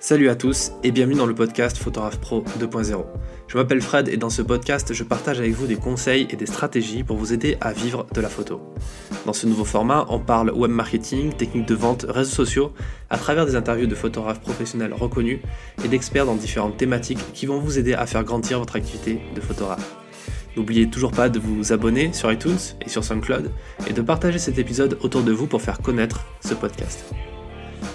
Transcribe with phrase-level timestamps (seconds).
[0.00, 3.04] Salut à tous et bienvenue dans le podcast Photographe Pro 2.0.
[3.48, 6.46] Je m'appelle Fred et dans ce podcast, je partage avec vous des conseils et des
[6.46, 8.60] stratégies pour vous aider à vivre de la photo.
[9.26, 12.72] Dans ce nouveau format, on parle web marketing, techniques de vente, réseaux sociaux,
[13.10, 15.40] à travers des interviews de photographes professionnels reconnus
[15.84, 19.40] et d'experts dans différentes thématiques qui vont vous aider à faire grandir votre activité de
[19.40, 19.96] photographe.
[20.56, 23.50] N'oubliez toujours pas de vous abonner sur iTunes et sur SoundCloud
[23.88, 27.04] et de partager cet épisode autour de vous pour faire connaître ce podcast.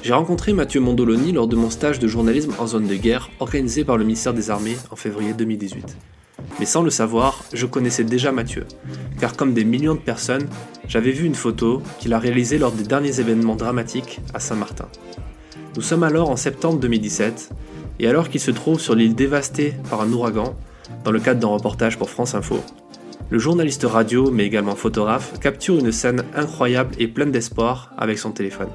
[0.04, 3.86] J'ai rencontré Mathieu Mondoloni lors de mon stage de journalisme en zone de guerre organisé
[3.86, 5.96] par le ministère des Armées en février 2018.
[6.60, 8.66] Mais sans le savoir, je connaissais déjà Mathieu,
[9.22, 10.50] car comme des millions de personnes,
[10.90, 14.90] j'avais vu une photo qu'il a réalisée lors des derniers événements dramatiques à Saint-Martin.
[15.78, 17.52] Nous sommes alors en septembre 2017,
[18.00, 20.54] et alors qu'il se trouve sur l'île dévastée par un ouragan,
[21.06, 22.60] dans le cadre d'un reportage pour France Info,
[23.30, 28.32] le journaliste radio, mais également photographe, capture une scène incroyable et pleine d'espoir avec son
[28.32, 28.68] téléphone.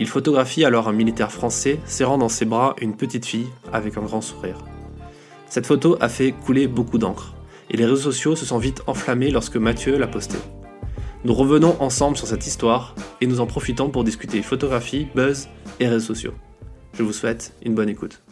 [0.00, 4.02] Il photographie alors un militaire français serrant dans ses bras une petite fille avec un
[4.02, 4.58] grand sourire.
[5.48, 7.34] Cette photo a fait couler beaucoup d'encre,
[7.68, 10.38] et les réseaux sociaux se sont vite enflammés lorsque Mathieu l'a postée.
[11.24, 15.48] Nous revenons ensemble sur cette histoire et nous en profitons pour discuter photographie, buzz
[15.80, 16.34] et réseaux sociaux.
[16.94, 18.22] Je vous souhaite une bonne écoute.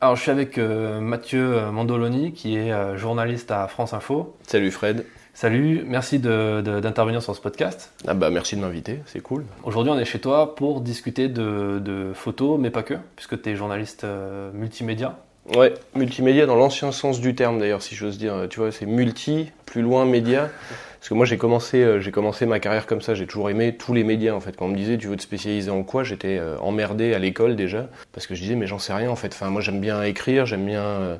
[0.00, 4.36] Alors je suis avec euh, Mathieu Mandoloni qui est euh, journaliste à France Info.
[4.46, 5.04] Salut Fred.
[5.40, 7.92] Salut, merci d'intervenir sur ce podcast.
[8.08, 9.44] Ah bah merci de m'inviter, c'est cool.
[9.62, 13.54] Aujourd'hui on est chez toi pour discuter de, photos, mais pas que, puisque tu es
[13.54, 15.16] journaliste euh, multimédia.
[15.54, 18.48] Ouais, multimédia dans l'ancien sens du terme d'ailleurs, si j'ose dire.
[18.50, 20.50] Tu vois, c'est multi, plus loin média.
[20.98, 23.76] Parce que moi j'ai commencé, euh, j'ai commencé ma carrière comme ça, j'ai toujours aimé
[23.76, 24.56] tous les médias en fait.
[24.56, 27.54] Quand on me disait tu veux te spécialiser en quoi, j'étais euh, emmerdé à l'école
[27.54, 27.86] déjà.
[28.12, 29.28] Parce que je disais mais j'en sais rien en fait.
[29.28, 31.16] Enfin moi j'aime bien écrire, j'aime bien euh,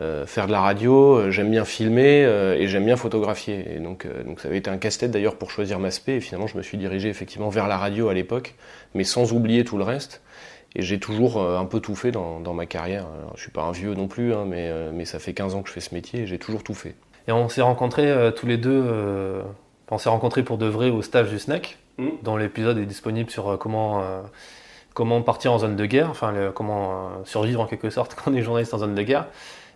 [0.00, 3.74] faire de la radio, euh, j'aime bien filmer euh, et j'aime bien photographier.
[3.74, 6.14] Et donc, donc ça avait été un casse-tête d'ailleurs pour choisir ma spé.
[6.14, 8.54] Et finalement, je me suis dirigé effectivement vers la radio à l'époque,
[8.94, 10.22] mais sans oublier tout le reste.
[10.74, 13.06] Et j'ai toujours un peu tout fait dans, dans ma carrière.
[13.18, 15.60] Alors, je suis pas un vieux non plus, hein, mais, mais ça fait 15 ans
[15.60, 16.94] que je fais ce métier et j'ai toujours tout fait.
[17.28, 18.82] Et on s'est rencontrés tous les deux,
[19.90, 22.08] on s'est rencontrés pour de vrai au stage du SNEC, mmh.
[22.22, 24.02] dont l'épisode est disponible sur comment
[24.94, 28.40] comment partir en zone de guerre, enfin comment survivre en quelque sorte quand on est
[28.40, 29.26] journaliste en zone de guerre.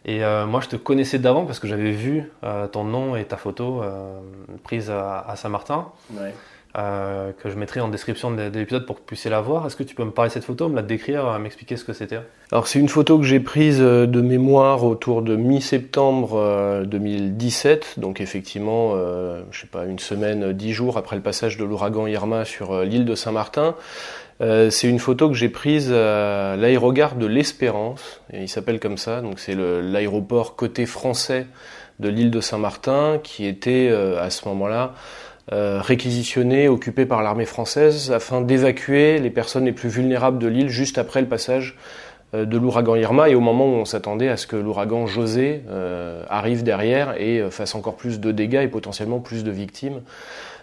[0.06, 3.24] Et euh, moi, je te connaissais d'avant parce que j'avais vu euh, ton nom et
[3.24, 4.20] ta photo euh,
[4.62, 5.88] prise à, Saint-Martin,
[6.74, 9.66] que je mettrai en description de, l'épisode pour que vous puissiez la voir.
[9.66, 11.92] Est-ce que tu peux me parler de cette photo, me la décrire, m'expliquer ce que
[11.92, 12.20] c'était?
[12.52, 18.94] Alors, c'est une photo que j'ai prise de mémoire autour de mi-septembre 2017, donc effectivement,
[19.50, 23.06] je sais pas, une semaine, dix jours après le passage de l'ouragan Irma sur l'île
[23.06, 23.74] de Saint-Martin.
[24.40, 28.98] Euh, c'est une photo que j'ai prise à l'aérogare de l'Espérance, et il s'appelle comme
[28.98, 31.46] ça, donc c'est l'aéroport côté français
[32.00, 34.92] de l'île de Saint-Martin qui était euh, à ce moment-là
[35.52, 40.68] euh, réquisitionné, occupé par l'armée française afin d'évacuer les personnes les plus vulnérables de l'île
[40.68, 41.76] juste après le passage
[42.34, 45.62] de l'ouragan Irma et au moment où on s'attendait à ce que l'ouragan José
[46.28, 50.02] arrive derrière et fasse encore plus de dégâts et potentiellement plus de victimes.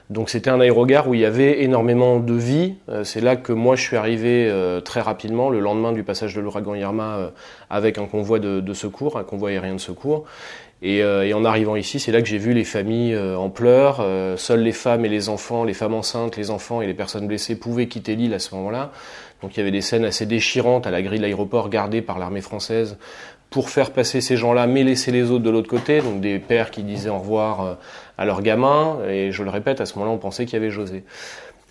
[0.10, 2.76] Donc c'était un aérogare où il y avait énormément de vie.
[2.90, 6.36] Euh, c'est là que moi je suis arrivé euh, très rapidement, le lendemain du passage
[6.36, 7.30] de l'ouragan Irma, euh,
[7.70, 10.26] avec un convoi de, secours, un convoi aérien de secours.
[10.86, 11.02] Et,
[11.34, 14.06] en arrivant ici, c'est là que j'ai vu les familles en pleurs.
[14.36, 17.58] seules les femmes et les enfants, les femmes enceintes, les enfants et les personnes blessées
[17.58, 18.92] pouvaient quitter l'île à ce moment-là.
[19.42, 22.20] Donc il y avait des scènes assez déchirantes à la grille de l'aéroport gardée par
[22.20, 22.98] l'armée française
[23.54, 26.02] pour faire passer ces gens-là, mais laisser les autres de l'autre côté.
[26.02, 27.78] Donc des pères qui disaient au revoir
[28.18, 28.98] à leurs gamins.
[29.08, 31.04] Et je le répète, à ce moment-là, on pensait qu'il y avait José.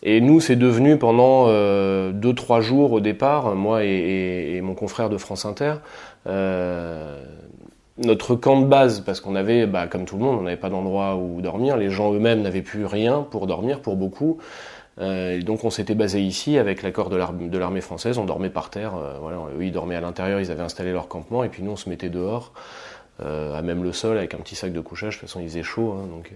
[0.02, 5.08] Et nous, c'est devenu pendant euh, deux, trois jours au départ, moi et, mon confrère
[5.08, 5.74] de France Inter,
[6.26, 7.24] euh,
[7.98, 10.70] notre camp de base, parce qu'on avait, bah, comme tout le monde, on n'avait pas
[10.70, 11.76] d'endroit où dormir.
[11.76, 14.38] Les gens eux-mêmes n'avaient plus rien pour dormir, pour beaucoup.
[15.00, 18.18] Euh, donc on s'était basé ici avec l'accord de l'armée française.
[18.18, 18.94] On dormait par terre.
[19.20, 20.40] voilà, eux, ils dormaient à l'intérieur.
[20.40, 22.52] Ils avaient installé leur campement, et puis nous, on se mettait dehors.
[23.20, 25.16] Euh, à même le sol avec un petit sac de couchage.
[25.16, 26.32] De toute façon, il faisait chaud, hein, donc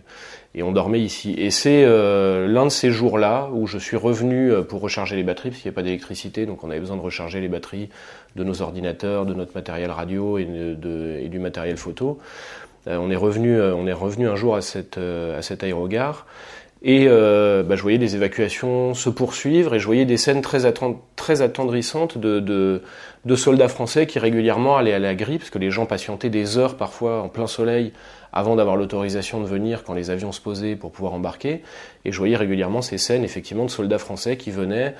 [0.54, 1.34] et on dormait ici.
[1.38, 5.22] Et c'est euh, l'un de ces jours-là où je suis revenu euh, pour recharger les
[5.22, 7.88] batteries parce qu'il n'y a pas d'électricité, donc on avait besoin de recharger les batteries
[8.36, 10.46] de nos ordinateurs, de notre matériel radio et,
[11.22, 12.18] et du matériel photo.
[12.86, 16.26] on est revenu, on est revenu un jour à à cet aérogare.
[16.82, 20.66] Et euh, bah, je voyais des évacuations se poursuivre et je voyais des scènes très,
[20.66, 22.82] attendrissantes de,
[23.34, 26.76] soldats français qui régulièrement allaient à la grille, parce que les gens patientaient des heures
[26.76, 27.92] parfois en plein soleil
[28.32, 31.62] avant d'avoir l'autorisation de venir quand les avions se posaient pour pouvoir embarquer.
[32.04, 34.94] Et je voyais régulièrement ces scènes effectivement de soldats français qui venaient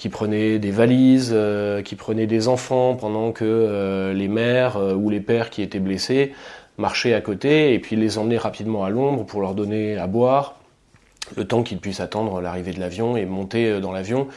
[0.00, 4.94] qui prenaient des valises, euh, qui prenaient des enfants pendant que euh, les mères euh,
[4.94, 6.32] ou les pères qui étaient blessés
[6.78, 10.59] marchaient à côté et puis les emmenaient rapidement à l'ombre pour leur donner à boire,
[11.36, 14.28] le temps qu'ils puissent attendre l'arrivée de l'avion et monter dans l'avion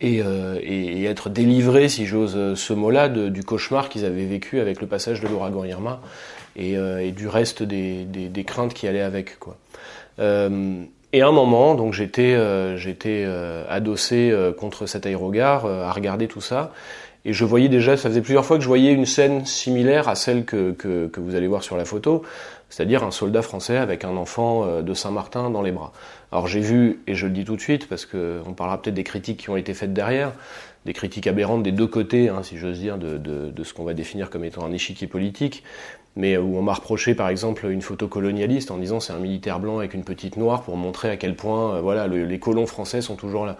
[0.00, 4.86] et, et, être délivré, si j'ose ce mot-là, du cauchemar qu'ils avaient vécu avec le
[4.86, 6.00] passage de l'ouragan Irma
[6.56, 9.38] et, et, du reste des, des, des, craintes qui allaient avec.
[9.38, 9.56] Quoi.
[11.14, 12.76] Et à un moment, donc j'étais euh,
[13.06, 16.72] euh, adossé euh, contre cet aérogare à regarder tout ça,
[17.24, 20.16] et je voyais déjà, ça faisait plusieurs fois que je voyais une scène similaire à
[20.16, 22.24] celle que, que, que vous allez voir sur la photo,
[22.74, 25.92] c'est-à-dire un soldat français avec un enfant de Saint-Martin dans les bras.
[26.32, 29.04] Alors j'ai vu, et je le dis tout de suite, parce qu'on parlera peut-être des
[29.04, 30.32] critiques qui ont été faites derrière,
[30.84, 34.30] des critiques aberrantes des deux côtés, hein, si j'ose dire, de, ce qu'on va définir
[34.30, 35.62] comme étant un échiquier politique,
[36.16, 39.60] mais où on m'a reproché par exemple une photo colonialiste en disant c'est un militaire
[39.60, 43.00] blanc avec une petite noire pour montrer à quel point euh, voilà les colons français
[43.00, 43.56] sont toujours là.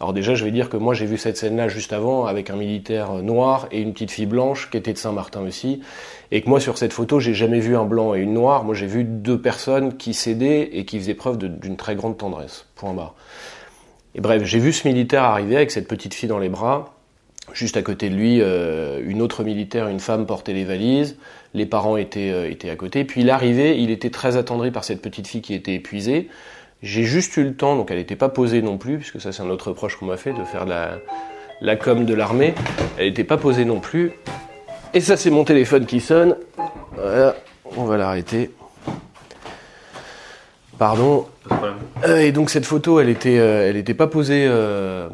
[0.00, 2.56] Alors déjà je vais dire que moi j'ai vu cette scène-là juste avant avec un
[2.56, 5.80] militaire noir et une petite fille blanche qui était de Saint-Martin aussi,
[6.30, 8.74] et que moi sur cette photo j'ai jamais vu un blanc et une noire, moi
[8.74, 12.66] j'ai vu deux personnes qui cédaient et qui faisaient preuve d'une très grande tendresse.
[12.74, 13.14] Point barre.
[14.16, 16.94] Et bref, j'ai vu ce militaire arriver avec cette petite fille dans les bras.
[17.52, 21.16] Juste à côté de lui, euh, une autre militaire, une femme portait les valises
[21.54, 23.04] les parents étaient, euh, étaient à côté.
[23.04, 26.28] Puis il arrivait, il était très attendri par cette petite fille qui était épuisée.
[26.84, 29.42] J'ai juste eu le temps, donc elle n'était pas posée non plus, puisque ça c'est
[29.42, 30.98] un autre reproche qu'on m'a fait, de faire la,
[31.62, 32.54] la com de l'armée.
[32.98, 34.12] Elle n'était pas posée non plus.
[34.92, 36.36] Et ça c'est mon téléphone qui sonne.
[36.92, 37.36] Voilà,
[37.76, 38.50] on va l'arrêter.
[40.78, 41.26] Pardon.
[42.06, 44.46] Euh, et donc cette photo, elle était, euh, elle était pas posée,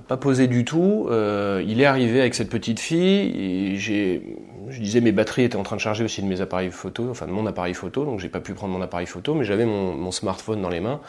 [0.08, 1.08] pas posée du tout.
[1.08, 3.30] il est arrivé avec cette petite fille.
[3.38, 4.22] Et j'ai,
[4.70, 7.26] je disais mes batteries étaient en train de charger aussi de mes appareils photo, enfin
[7.26, 10.10] de mon appareil photo, donc j'ai pas pu prendre mon appareil photo, mais j'avais mon,
[10.10, 11.00] smartphone dans les mains.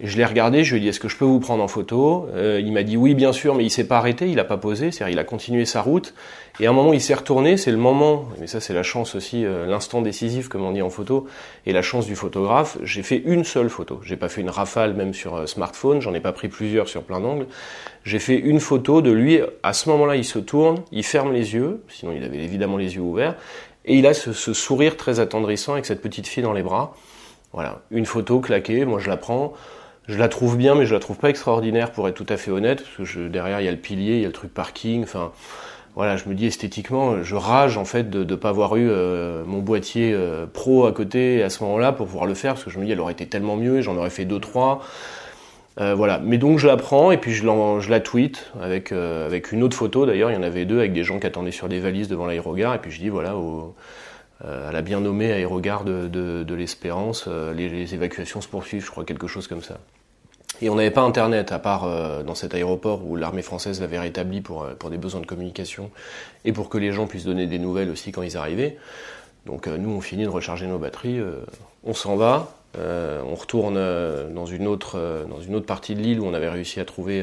[0.00, 2.28] Je l'ai regardé, je lui ai dit est-ce que je peux vous prendre en photo
[2.32, 4.56] euh, Il m'a dit oui bien sûr, mais il s'est pas arrêté, il a pas
[4.56, 6.14] posé, c'est-à-dire il a continué sa route.
[6.60, 9.16] Et à un moment il s'est retourné, c'est le moment, mais ça c'est la chance
[9.16, 11.26] aussi, euh, l'instant décisif comme on dit en photo,
[11.66, 12.78] et la chance du photographe.
[12.84, 16.14] J'ai fait une seule photo, j'ai pas fait une rafale même sur euh, smartphone, j'en
[16.14, 17.48] ai pas pris plusieurs sur plein d'angles.
[18.04, 19.40] J'ai fait une photo de lui.
[19.64, 22.94] À ce moment-là, il se tourne, il ferme les yeux, sinon il avait évidemment les
[22.94, 23.34] yeux ouverts,
[23.84, 26.94] et il a ce, ce sourire très attendrissant avec cette petite fille dans les bras.
[27.52, 29.54] Voilà, une photo claquée, moi je la prends.
[30.08, 32.50] Je la trouve bien, mais je la trouve pas extraordinaire pour être tout à fait
[32.50, 35.02] honnête, parce que derrière il y a le pilier, il y a le truc parking,
[35.02, 35.32] enfin
[35.94, 39.44] voilà, je me dis esthétiquement, je rage en fait de ne pas avoir eu euh,
[39.44, 42.70] mon boîtier euh, pro à côté à ce moment-là pour pouvoir le faire, parce que
[42.70, 44.80] je me dis elle aurait été tellement mieux, j'en aurais fait deux trois.
[45.80, 47.44] Euh, voilà, mais donc je la prends et puis je,
[47.90, 51.04] la tweet avec, avec une autre photo d'ailleurs, il y en avait deux avec des
[51.04, 53.74] gens qui attendaient sur des valises devant l'aérogare, et puis je dis voilà, au,
[54.42, 59.04] à la bien nommée aérogare de, de, l'Espérance, les, les évacuations se poursuivent, je crois,
[59.04, 59.78] quelque chose comme ça.
[60.60, 63.98] Et on n'avait pas Internet, à part euh, dans cet aéroport où l'armée française l'avait
[63.98, 65.90] rétabli pour, euh, pour des besoins de communication
[66.44, 68.76] et pour que les gens puissent donner des nouvelles aussi quand ils arrivaient.
[69.46, 71.20] Donc euh, nous, on finit de recharger nos batteries,
[71.84, 73.74] on s'en va, on retourne
[74.34, 77.22] dans, une autre, dans une autre partie de l'île où on avait réussi à trouver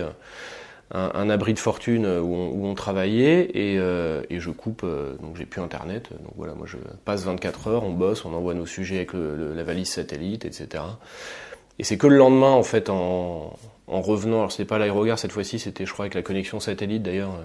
[0.92, 4.86] un, un abri de fortune où on, où on travaillait et, et, je coupe,
[5.22, 6.10] donc j'ai plus Internet.
[6.12, 9.54] Donc voilà, moi je passe 24 heures, on bosse, on envoie nos sujets avec le,
[9.54, 10.84] la valise satellite, etc.
[11.80, 13.58] Et c'est que le lendemain, en fait, en,
[13.88, 17.04] en revenant, alors c'est pas l'aérogare cette fois-ci, c'était je crois avec la connexion satellite
[17.04, 17.44] d'ailleurs, euh,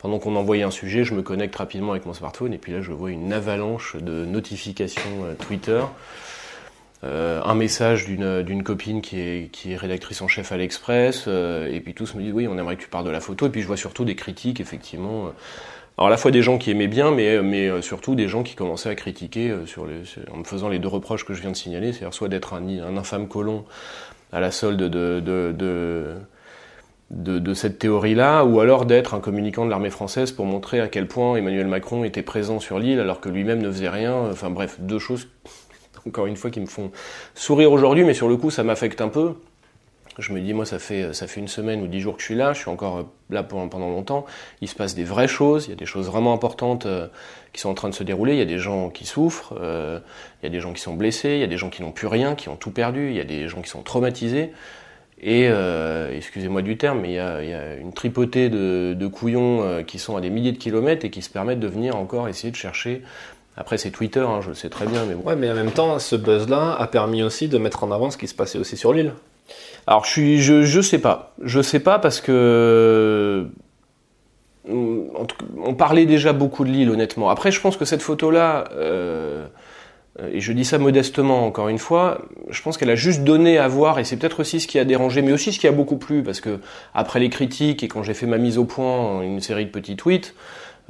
[0.00, 2.80] pendant qu'on envoyait un sujet, je me connecte rapidement avec mon smartphone et puis là
[2.80, 5.82] je vois une avalanche de notifications euh, Twitter,
[7.04, 11.66] euh, un message d'une copine qui est, qui est rédactrice en chef à l'Express, euh,
[11.70, 13.50] et puis tous me disent oui on aimerait que tu parles de la photo, et
[13.50, 15.32] puis je vois surtout des critiques effectivement
[16.00, 18.42] alors à la fois des gens qui aimaient bien, mais, mais euh, surtout des gens
[18.42, 19.66] qui commençaient à critiquer euh,
[20.32, 22.96] en me faisant les deux reproches que je viens de signaler, c'est-à-dire soit d'être un,
[22.96, 23.66] infâme colon
[24.32, 24.88] à la solde de,
[25.20, 26.14] de, de,
[27.10, 30.88] de, de cette théorie-là, ou alors d'être un communicant de l'armée française pour montrer à
[30.88, 34.14] quel point Emmanuel Macron était présent sur l'île alors que lui-même ne faisait rien.
[34.14, 35.28] Enfin bref, deux choses,
[36.06, 36.92] encore une fois, qui me font
[37.34, 39.34] sourire aujourd'hui, mais sur le coup ça m'affecte un peu.
[40.20, 42.26] Je me dis, moi, ça fait, ça fait une semaine ou dix jours que je
[42.26, 44.26] suis là, je suis encore là pendant longtemps.
[44.60, 47.08] Il se passe des vraies choses, il y a des choses vraiment importantes euh,
[47.52, 48.34] qui sont en train de se dérouler.
[48.34, 49.98] Il y a des gens qui souffrent, euh,
[50.42, 51.92] il y a des gens qui sont blessés, il y a des gens qui n'ont
[51.92, 54.52] plus rien, qui ont tout perdu, il y a des gens qui sont traumatisés.
[55.22, 59.98] Et euh, excusez-moi du terme, mais il y a, une tripotée de, couillons euh, qui
[59.98, 62.56] sont à des milliers de kilomètres et qui se permettent de venir encore essayer de
[62.56, 63.02] chercher
[63.56, 65.04] après, c'est Twitter, hein, je le sais très bien.
[65.04, 65.28] Mais bon.
[65.28, 68.16] Ouais, mais en même temps, ce buzz-là a permis aussi de mettre en avant ce
[68.16, 69.12] qui se passait aussi sur l'île.
[69.90, 73.48] Alors je suis, je, sais pas, je sais pas parce que
[74.68, 77.28] on parlait déjà beaucoup de l'île honnêtement.
[77.28, 79.48] Après je pense que cette photo là, euh,
[80.32, 82.20] et je dis ça modestement encore une fois,
[82.50, 84.84] je pense qu'elle a juste donné à voir, et c'est peut-être aussi ce qui a
[84.84, 86.60] dérangé, mais aussi ce qui a beaucoup plu, parce que
[86.94, 89.96] après les critiques et quand j'ai fait ma mise au point, une série de petits
[89.96, 90.36] tweets,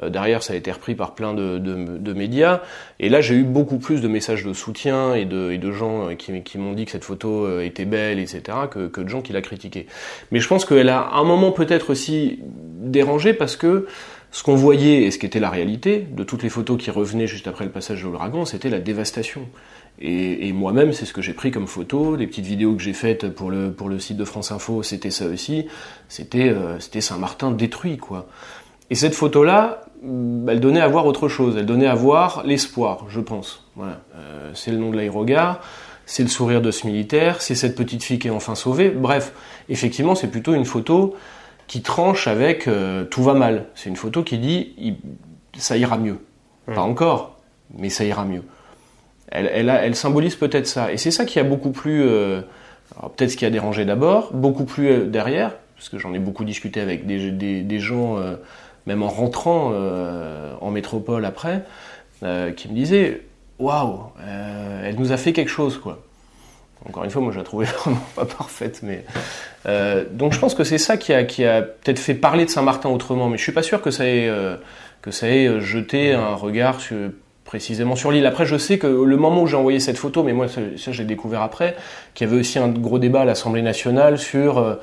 [0.08, 2.60] derrière, ça a été repris par plein de, de, médias.
[2.98, 6.08] Et là, j'ai eu beaucoup plus de messages de soutien et de, et de gens
[6.08, 9.08] euh, qui, qui m'ont dit que cette photo euh, était belle, etc., que, que de
[9.08, 9.86] gens qui l'a critiquée.
[10.30, 13.86] Mais je pense qu'elle a un moment peut-être aussi dérangé parce que
[14.32, 17.26] ce qu'on voyait et ce qui était la réalité de toutes les photos qui revenaient
[17.26, 19.48] juste après le passage de l'ouragan, c'était la dévastation.
[20.00, 22.16] Et, et moi-même, c'est ce que j'ai pris comme photo.
[22.16, 25.10] Les petites vidéos que j'ai faites pour le, pour le site de France Info, c'était
[25.10, 25.66] ça aussi.
[26.08, 28.28] C'était c'était Saint-Martin détruit, quoi.
[28.90, 31.56] Et cette photo-là, mm, elle donnait à voir autre chose.
[31.56, 33.64] Elle donnait à voir l'espoir, je pense.
[33.76, 34.00] Voilà.
[34.16, 35.60] Euh, c'est le nom de l'aérogare,
[36.06, 38.90] c'est le sourire de ce militaire, c'est cette petite fille qui est enfin sauvée.
[38.90, 39.32] Bref,
[39.68, 41.14] effectivement, c'est plutôt une photo
[41.68, 43.66] qui tranche avec euh, tout va mal.
[43.76, 44.74] C'est une photo qui dit
[45.56, 46.18] ça ira mieux.
[46.66, 46.74] Mmh.
[46.74, 47.38] Pas encore,
[47.78, 48.42] mais ça ira mieux.
[49.28, 50.92] Elle, elle, elle symbolise peut-être ça.
[50.92, 52.40] Et c'est ça qui a beaucoup plu, euh,
[53.16, 56.80] peut-être ce qui a dérangé d'abord, beaucoup plus derrière, parce que j'en ai beaucoup discuté
[56.80, 58.16] avec des, des, des gens
[58.90, 61.62] même en rentrant euh, en métropole après,
[62.24, 63.22] euh, qui me disait
[63.60, 66.00] Waouh, euh, elle nous a fait quelque chose, quoi.
[66.88, 69.04] Encore une fois, moi je la trouvais vraiment pas parfaite, mais
[70.12, 72.88] donc je pense que c'est ça qui a, qui a peut-être fait parler de Saint-Martin
[72.88, 74.30] autrement, mais je suis pas sûr que ça ait,
[75.02, 76.78] que ça ait jeté un regard
[77.44, 78.24] précisément sur l'île.
[78.24, 80.92] Après, je sais que le moment où j'ai envoyé cette photo, mais moi ça, ça
[80.92, 81.76] j'ai découvert après,
[82.14, 84.78] qu'il y avait aussi un gros débat à l'Assemblée nationale sur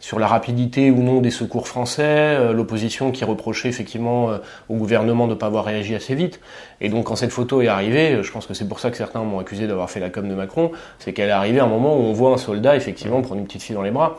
[0.00, 4.38] sur la rapidité ou non des secours français, euh, l'opposition qui reprochait effectivement euh,
[4.68, 6.40] au gouvernement de ne pas avoir réagi assez vite.
[6.80, 8.96] Et donc quand cette photo est arrivée, euh, je pense que c'est pour ça que
[8.96, 11.68] certains m'ont accusé d'avoir fait la com de Macron, c'est qu'elle est arrivée à un
[11.68, 14.18] moment où on voit un soldat effectivement prendre une petite fille dans les bras.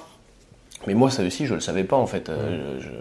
[0.88, 2.32] Mais moi, ça aussi, je le savais pas en fait.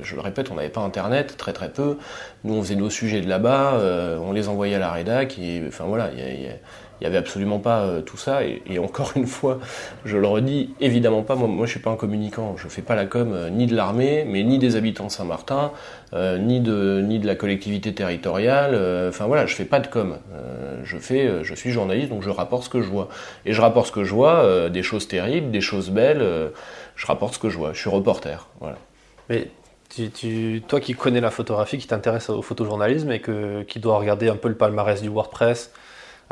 [0.03, 1.97] je, le répète, on n'avait pas Internet, très très peu.
[2.43, 3.81] Nous, on faisait nos sujets de là-bas,
[4.21, 5.39] on les envoyait à la rédac.
[5.39, 6.55] Et, enfin voilà, il y a,
[7.01, 8.41] il n'y avait absolument pas euh, tout ça.
[8.45, 9.59] Et, encore une fois,
[10.05, 11.37] je le redis, évidemment pas.
[11.37, 12.57] Moi, moi je suis pas un communicant.
[12.57, 15.73] Je fais pas la com euh, ni de l'armée, mais ni des habitants de Saint-Martin,
[16.13, 18.75] euh, ni de la collectivité territoriale.
[19.09, 20.17] Enfin voilà, je fais pas de com.
[20.83, 23.09] je fais, je suis journaliste, donc je rapporte ce que je vois.
[23.47, 26.25] Et je rapporte ce que je vois, des choses terribles, des choses belles.
[26.97, 27.73] je rapporte ce que je vois.
[27.73, 28.49] Je suis reporter.
[28.61, 28.79] Voilà.
[29.29, 29.49] Mais
[30.67, 33.23] toi qui connais la photographie, qui t'intéresse au photojournalisme et
[33.67, 35.73] qui doit regarder un peu le palmarès du WordPress,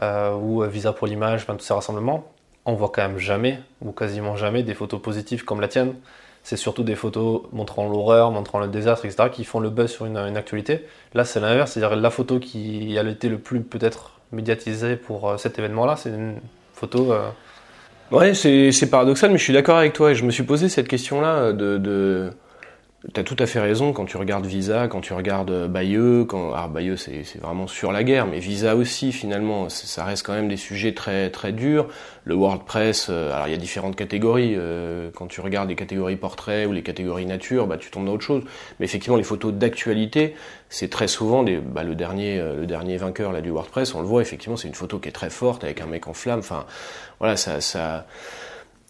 [0.03, 2.25] euh, ou euh, Visa pour l'image, tous ces rassemblements,
[2.65, 5.95] on voit quand même jamais, ou quasiment jamais, des photos positives comme la tienne.
[6.43, 10.07] C'est surtout des photos montrant l'horreur, montrant le désastre, etc., qui font le buzz sur
[10.07, 10.87] une, actualité.
[11.15, 15.37] Là, c'est l'inverse, c'est-à-dire la photo qui a été le plus peut-être médiatisée pour euh,
[15.39, 16.37] cet événement-là, c'est une
[16.73, 17.15] photo.
[18.13, 20.87] Ouais, c'est paradoxal, mais je suis d'accord avec toi et je me suis posé cette
[20.87, 22.31] question-là de
[23.13, 26.53] T'as tout à fait raison quand tu regardes Visa, quand tu regardes euh, Bayeux, quand
[26.55, 30.49] alors Bayeux c'est vraiment sur la guerre, mais Visa aussi finalement, ça reste quand même
[30.49, 31.87] des sujets très très durs.
[32.25, 34.55] Le WordPress, euh, alors il y a différentes catégories.
[34.57, 38.15] Euh, quand tu regardes les catégories portrait ou les catégories nature, bah tu tombes dans
[38.15, 38.43] autre chose.
[38.81, 40.35] Mais effectivement, les photos d'actualité,
[40.69, 44.07] c'est très souvent des, bah, le dernier le dernier vainqueur là du WordPress, on le
[44.07, 46.41] voit effectivement, c'est une photo qui est très forte avec un mec en flamme.
[46.41, 46.67] Enfin
[47.21, 48.07] voilà, ça ça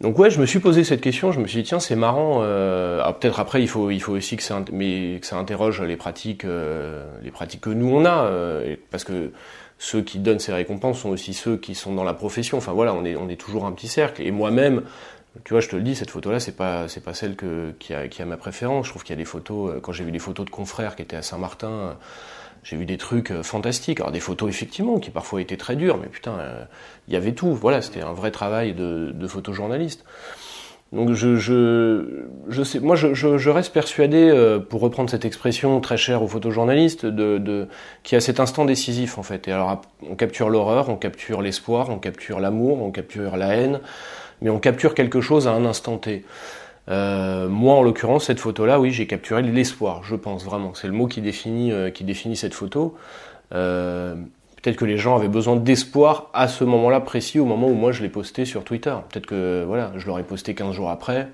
[0.00, 2.40] donc ouais, je me suis posé cette question, je me suis dit tiens c'est marrant.
[2.42, 5.96] Euh, peut-être après il faut il faut aussi que ça mais que ça interroge les
[5.96, 9.32] pratiques euh, les pratiques que nous on a euh, parce que
[9.78, 12.58] ceux qui donnent ces récompenses sont aussi ceux qui sont dans la profession.
[12.58, 14.82] Enfin voilà, on est on est toujours un petit cercle et moi-même
[15.44, 17.92] tu vois, je te le dis, cette photo-là, c'est pas, c'est pas celle que, qui
[17.92, 18.86] a, qui a ma préférence.
[18.86, 21.02] Je trouve qu'il y a des photos, quand j'ai vu des photos de confrères qui
[21.02, 21.98] étaient à Saint-Martin,
[22.66, 24.00] j'ai vu des trucs euh, fantastiques.
[24.00, 26.64] Alors des photos effectivement qui parfois étaient très dures, mais putain, euh,
[27.06, 27.54] il y avait tout.
[27.54, 30.04] Voilà, c'était un vrai travail de, de photojournaliste.
[30.92, 35.80] Donc je, je, je sais, moi je, je, reste persuadé, euh, pour reprendre cette expression
[35.80, 37.68] très chère aux photojournalistes, de, de,
[38.02, 39.48] qu'il y a cet instant décisif en fait.
[39.48, 43.80] Et alors on capture l'horreur, on capture l'espoir, on capture l'amour, on capture la haine,
[44.42, 46.24] mais on capture quelque chose à un instant T.
[46.88, 50.74] Euh, moi, en l'occurrence, cette photo-là, oui, j'ai capturé l'espoir, je pense vraiment.
[50.74, 52.96] C'est le mot qui définit, euh, qui définit cette photo.
[53.54, 54.14] Euh,
[54.62, 57.92] peut-être que les gens avaient besoin d'espoir à ce moment-là précis, au moment où moi
[57.92, 58.94] je l'ai posté sur Twitter.
[59.10, 61.28] Peut-être que voilà, je l'aurais posté 15 jours après,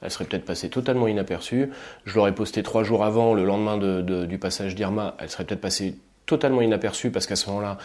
[0.00, 1.70] elle serait peut-être passée totalement inaperçue.
[2.04, 5.60] Je l'aurais posté 3 jours avant, le lendemain de, du passage d'Irma, elle serait peut-être
[5.60, 7.78] passée totalement inaperçue parce qu'à ce moment-là,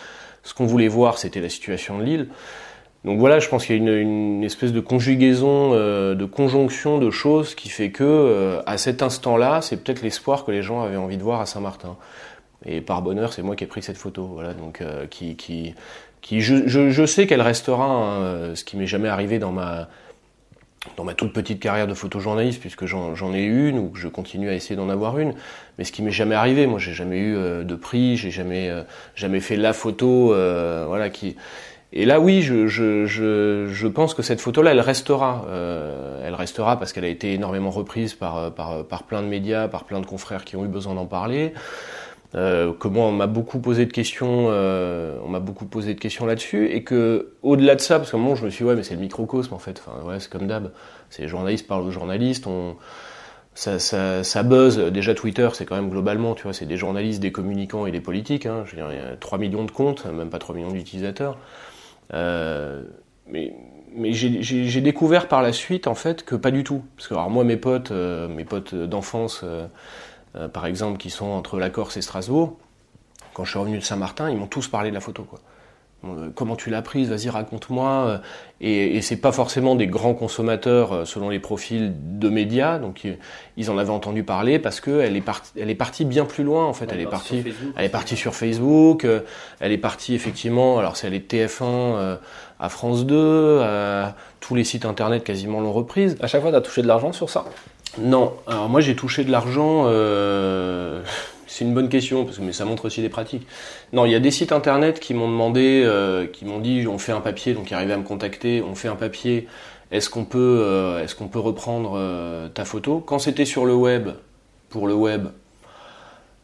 [0.44, 2.28] ce qu'on voulait voir, c'était la situation de l'île.
[3.06, 7.12] Donc voilà, je pense qu'il y a une, espèce de conjugaison, euh, de conjonction de
[7.12, 10.98] choses qui fait que euh, à cet instant-là, c'est peut-être l'espoir que les gens avaient
[10.98, 11.98] envie de voir à Saint-Martin.
[12.66, 14.26] Et par bonheur, c'est moi qui ai pris cette photo.
[14.26, 15.76] Voilà, donc euh, qui, qui,
[16.22, 19.90] qui, je, je, je sais qu'elle restera, hein, ce qui m'est jamais arrivé dans ma
[20.98, 24.50] dans ma toute petite carrière de photojournaliste, puisque j'en ai une ou que je continue
[24.50, 25.34] à essayer d'en avoir une,
[25.78, 26.68] mais ce qui m'est jamais arrivé.
[26.68, 28.70] Moi, j'ai jamais eu de prix, j'ai jamais
[29.16, 30.36] jamais fait la photo,
[30.88, 31.38] voilà qui
[31.96, 35.46] et là, oui, je, je, je, je pense que cette photo-là, elle restera.
[35.48, 39.68] Euh, elle restera parce qu'elle a été énormément reprise par, par, par, plein de médias,
[39.68, 41.54] par plein de confrères qui ont eu besoin d'en parler.
[42.36, 46.00] Euh, que moi, on m'a beaucoup posé de questions, euh, on m'a beaucoup posé de
[46.00, 48.70] questions là-dessus, et que au-delà de ça, parce qu'à un moment, je me suis dit,
[48.70, 49.84] ouais, mais c'est le microcosme en fait.
[49.86, 50.72] Enfin, ouais, c'est comme d'hab.
[51.12, 52.48] C'est les journalistes parlent aux journalistes.
[52.48, 52.76] On,
[53.54, 54.80] ça, ça, ça buzz.
[54.80, 58.02] Déjà, Twitter, c'est quand même globalement, tu vois, c'est des journalistes, des communicants et des
[58.02, 58.48] politiques.
[58.48, 58.64] Hein.
[58.66, 61.38] Je veux dire, il y a 3 millions de comptes, même pas 3 millions d'utilisateurs.
[62.14, 62.84] Euh,
[63.28, 63.54] mais
[64.12, 66.84] j'ai découvert par la suite en fait que pas du tout.
[66.96, 69.68] Parce que alors moi mes potes, euh, mes potes d'enfance, euh,
[70.48, 72.58] par exemple, qui sont entre la Corse et Strasbourg,
[73.34, 75.28] quand je suis revenu de Saint-Martin, ils m'ont tous parlé de la photo.
[76.06, 77.90] Euh, comment tu l'as prise Vas-y, raconte-moi.
[77.90, 78.18] Euh,
[78.60, 83.08] et, et c'est pas forcément des grands consommateurs euh, selon les profils de médias, donc
[83.58, 86.44] ils en avaient entendu parler parce que elle est partie, elle est partie bien plus
[86.44, 86.90] loin en fait.
[86.92, 87.44] Elle, est partie,
[87.76, 89.08] elle est partie sur Facebook.
[89.60, 90.78] Elle est partie effectivement.
[90.78, 92.18] Alors c'est elle est TF1
[92.60, 96.18] à France 2, à tous les sites internet quasiment l'ont reprise.
[96.22, 97.46] À chaque fois, tu as touché de l'argent sur ça?
[98.00, 98.34] Non.
[98.48, 99.84] Alors moi, j'ai touché de l'argent.
[99.88, 101.02] Euh
[101.54, 103.46] c'est une bonne question, parce que, mais ça montre aussi des pratiques.
[103.92, 106.98] Non, il y a des sites internet qui m'ont demandé, euh, qui m'ont dit, on
[106.98, 109.48] fait un papier, donc arrivaient à me contacter, on fait un papier,
[109.92, 113.00] est-ce qu'on peut, euh, est-ce peut reprendre euh, ta photo?
[113.06, 114.10] Quand c'était sur le web,
[114.70, 115.28] pour le web,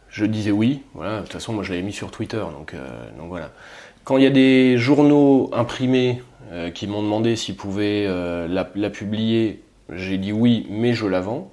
[0.10, 0.82] je disais oui.
[0.94, 2.75] Voilà, de toute façon, moi je l'avais mis sur Twitter, donc,
[3.18, 3.50] donc voilà.
[4.04, 6.22] Quand il y a des journaux imprimés
[6.75, 8.08] qui m'ont demandé s'ils pouvaient
[8.48, 11.51] la, publier, j'ai dit oui, mais je la vends.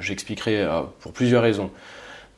[0.00, 0.66] J'expliquerai
[1.00, 1.70] pour plusieurs raisons.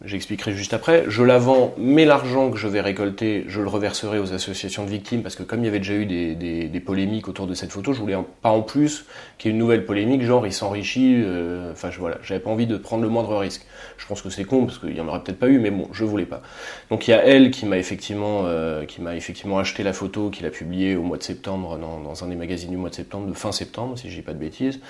[0.03, 1.05] J'expliquerai juste après.
[1.09, 4.89] Je la vends, mais l'argent que je vais récolter, je le reverserai aux associations de
[4.91, 7.53] victimes, parce que comme il y avait déjà eu des, des, des polémiques autour de
[7.53, 9.05] cette photo, je voulais pas en plus
[9.37, 12.49] qu'il y ait une nouvelle polémique, genre il s'enrichit, euh, enfin je, voilà, j'avais pas
[12.49, 13.67] envie de prendre le moindre risque.
[13.99, 15.87] Je pense que c'est con, parce qu'il y en aurait peut-être pas eu, mais bon,
[15.93, 16.41] je voulais pas.
[16.89, 20.31] Donc il y a elle qui m'a effectivement, euh, qui m'a effectivement acheté la photo,
[20.31, 22.95] qu'il a publiée au mois de septembre, dans, dans, un des magazines du mois de
[22.95, 24.81] septembre, de fin septembre, si je dis pas de bêtises,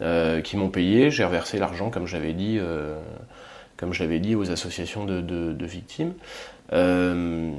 [0.00, 2.98] euh, qui m'ont payé, j'ai reversé l'argent, comme j'avais dit euh,
[3.80, 6.12] comme je l'avais dit, aux associations de, victimes.
[6.74, 7.50] Euh,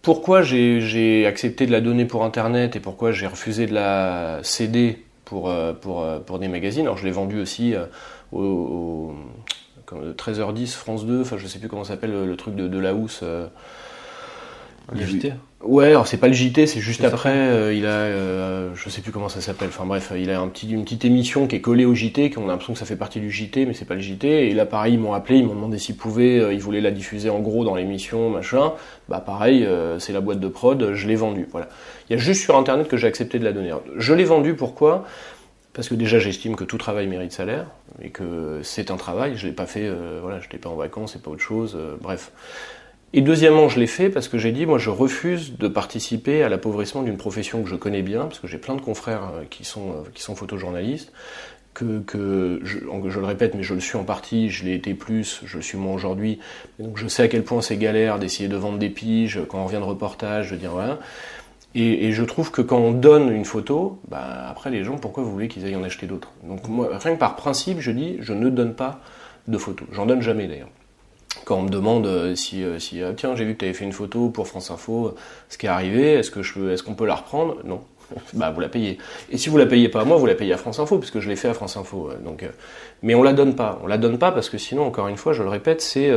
[0.00, 5.04] pourquoi j'ai accepté de la donner pour Internet et pourquoi j'ai refusé de la céder
[5.26, 6.86] pour, euh, euh, pour des magazines?
[6.86, 7.74] Alors je l'ai vendue aussi
[8.32, 9.12] au,
[9.86, 13.22] 13h10, France 2, enfin je sais plus comment s'appelle le, truc de la housse.
[14.92, 17.30] Le JT Ouais, alors c'est pas le JT, c'est juste après.
[17.30, 19.68] Euh, il a, euh, je sais plus comment ça s'appelle.
[19.68, 22.44] Enfin bref, il a un petit, une petite émission qui est collée au JT, qu'on
[22.44, 24.48] a l'impression que ça fait partie du JT, mais c'est pas le JT.
[24.48, 26.90] Et là, pareil, ils m'ont appelé, ils m'ont demandé s'ils pouvaient, euh, ils voulaient la
[26.90, 28.72] diffuser en gros dans l'émission, machin.
[29.08, 29.68] Bah pareil,
[29.98, 31.46] c'est la boîte de prod, je l'ai vendue.
[31.52, 31.68] Voilà.
[32.08, 33.72] Il y a juste sur Internet que j'ai accepté de la donner.
[33.96, 35.04] Je l'ai vendue pourquoi?
[35.74, 37.66] Parce que déjà j'estime que tout travail mérite salaire
[38.00, 39.34] et que c'est un travail.
[39.36, 39.90] Je l'ai pas fait,
[40.22, 41.76] voilà, je l'ai pas en vacances, c'est pas autre chose.
[42.00, 42.32] bref.
[43.14, 46.48] Et deuxièmement, je l'ai fait parce que j'ai dit, moi, je refuse de participer à
[46.48, 49.64] l'appauvrissement d'une profession que je connais bien, parce que j'ai plein de confrères euh, qui
[49.64, 51.12] sont, euh, qui sont photojournalistes,
[51.74, 55.42] que, que je, le répète, mais je le suis en partie, je l'ai été plus,
[55.44, 56.38] je le suis moins aujourd'hui.
[56.78, 59.64] Donc je sais à quel point c'est galère d'essayer de vendre des piges, quand on
[59.64, 60.98] revient de reportage, de dire voilà.
[61.74, 65.22] Et, et, je trouve que quand on donne une photo, bah, après les gens, pourquoi
[65.22, 66.30] vous voulez qu'ils aillent en acheter d'autres?
[66.44, 69.00] Donc moi, rien que par principe, je dis, je ne donne pas
[69.48, 69.88] de photos.
[69.90, 70.68] J'en donne jamais d'ailleurs
[71.44, 73.84] quand on me demande euh, si, euh, ah, tiens j'ai vu que tu avais fait
[73.84, 75.14] une photo pour France Info,
[75.48, 77.56] ce qui est arrivé, est-ce que je est-ce qu'on peut la reprendre?
[77.64, 77.80] Non.
[78.34, 78.98] bah vous la payez.
[79.30, 81.20] Et si vous la payez pas à moi, vous la payez à France Info puisque
[81.20, 82.10] je l'ai fait à France Info.
[82.24, 82.48] Donc, euh,
[83.02, 83.80] mais on la donne pas.
[83.82, 86.10] On la donne pas parce que sinon, encore une fois, je le répète, c'est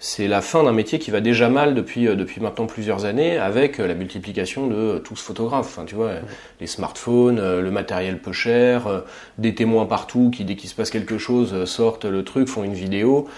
[0.00, 3.78] c'est la fin d'un métier qui va déjà mal depuis depuis maintenant plusieurs années avec
[3.78, 5.66] la multiplication de tous photographes.
[5.66, 6.12] Enfin, tu vois,
[6.60, 9.04] les smartphones, le matériel peu cher,
[9.38, 12.74] des témoins partout qui dès qu'il se passe quelque chose sortent le truc, font une
[12.74, 13.28] vidéo.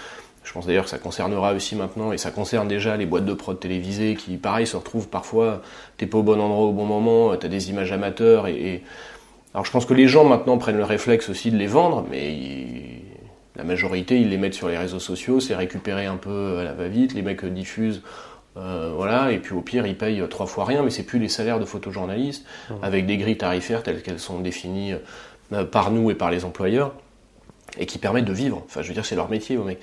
[0.47, 3.33] Je pense d'ailleurs que ça concernera aussi maintenant, et ça concerne déjà les boîtes de
[3.33, 5.61] prod télévisées qui, pareil, se retrouvent parfois,
[5.97, 8.81] t'es pas au bon endroit au bon moment, t'as des images amateurs, et,
[9.53, 12.65] Alors je pense que les gens maintenant prennent le réflexe aussi de les vendre, mais
[13.57, 16.71] la majorité, ils les mettent sur les réseaux sociaux, c'est récupéré un peu à la
[16.71, 18.01] va-vite, les mecs diffusent,
[18.55, 21.27] euh, voilà, et puis au pire, ils payent trois fois rien, mais c'est plus les
[21.27, 22.73] salaires de photojournalistes, mmh.
[22.83, 24.93] avec des grilles tarifaires telles qu'elles sont définies
[25.51, 26.93] euh, par nous et par les employeurs,
[27.77, 28.63] et qui permettent de vivre.
[28.65, 29.81] Enfin, je veux dire, c'est leur métier, aux mecs.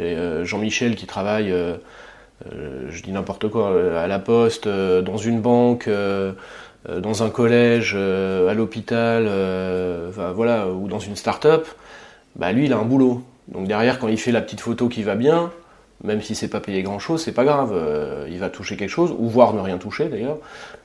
[0.00, 1.76] Euh, Jean-Michel qui travaille, euh,
[2.52, 5.88] euh, je dis n'importe quoi, à la poste, dans une banque,
[6.88, 9.28] dans un collège, à l'hôpital,
[10.34, 11.66] voilà, ou dans une start-up.
[12.36, 13.22] Bah lui, il a un boulot.
[13.48, 15.52] Donc derrière, quand il fait la petite photo qui va bien,
[16.02, 17.72] même si c'est pas payé grand chose, c'est pas grave.
[18.28, 20.38] Il va toucher quelque chose, ou voire ne rien toucher d'ailleurs.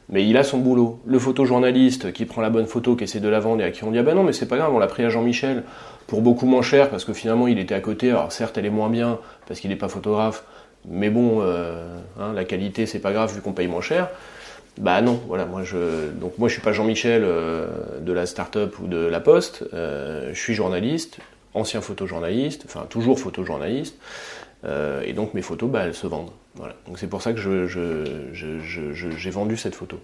[0.10, 1.00] Mais il a son boulot.
[1.06, 3.84] Le photojournaliste qui prend la bonne photo, qui essaie de la vendre et à qui
[3.84, 5.64] on dit ah ben non mais c'est pas grave, on l'a pris à Jean-Michel
[6.10, 8.10] pour beaucoup moins cher parce que finalement il était à côté.
[8.10, 10.44] Alors certes elle est moins bien parce qu'il n'est pas photographe,
[10.88, 14.10] mais bon euh, hein, la qualité c'est pas grave vu qu'on paye moins cher.
[14.78, 17.68] Bah non, voilà, moi je donc moi je suis pas Jean-Michel euh,
[18.02, 21.20] de la start-up ou de la Poste, je suis journaliste,
[21.54, 23.96] ancien photojournaliste, enfin toujours photojournaliste.
[24.66, 26.32] Euh, et donc mes photos, bah, elles se vendent.
[26.56, 26.76] Voilà.
[26.88, 30.00] Donc c'est pour ça que j'ai vendu cette photo.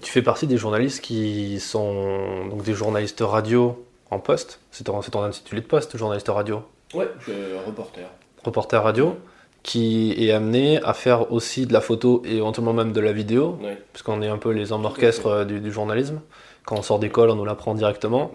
[0.00, 4.60] Tu fais partie des journalistes qui sont donc des journalistes radio en poste.
[4.70, 6.62] C'est ton, ton, intitulé de poste, journaliste radio.
[6.94, 7.08] Ouais,
[7.66, 8.08] reporter.
[8.44, 9.16] Reporter radio,
[9.62, 13.58] qui est amené à faire aussi de la photo et éventuellement même de la vidéo,
[13.92, 16.20] puisqu'on est un peu les hommes orchestres euh, du, du, journalisme.
[16.64, 18.30] Quand on sort d'école, on nous l'apprend directement.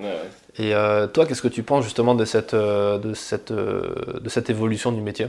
[0.57, 4.49] Et euh, toi, qu'est-ce que tu penses justement de cette, euh, de cette, de cette
[4.49, 5.27] évolution du métier?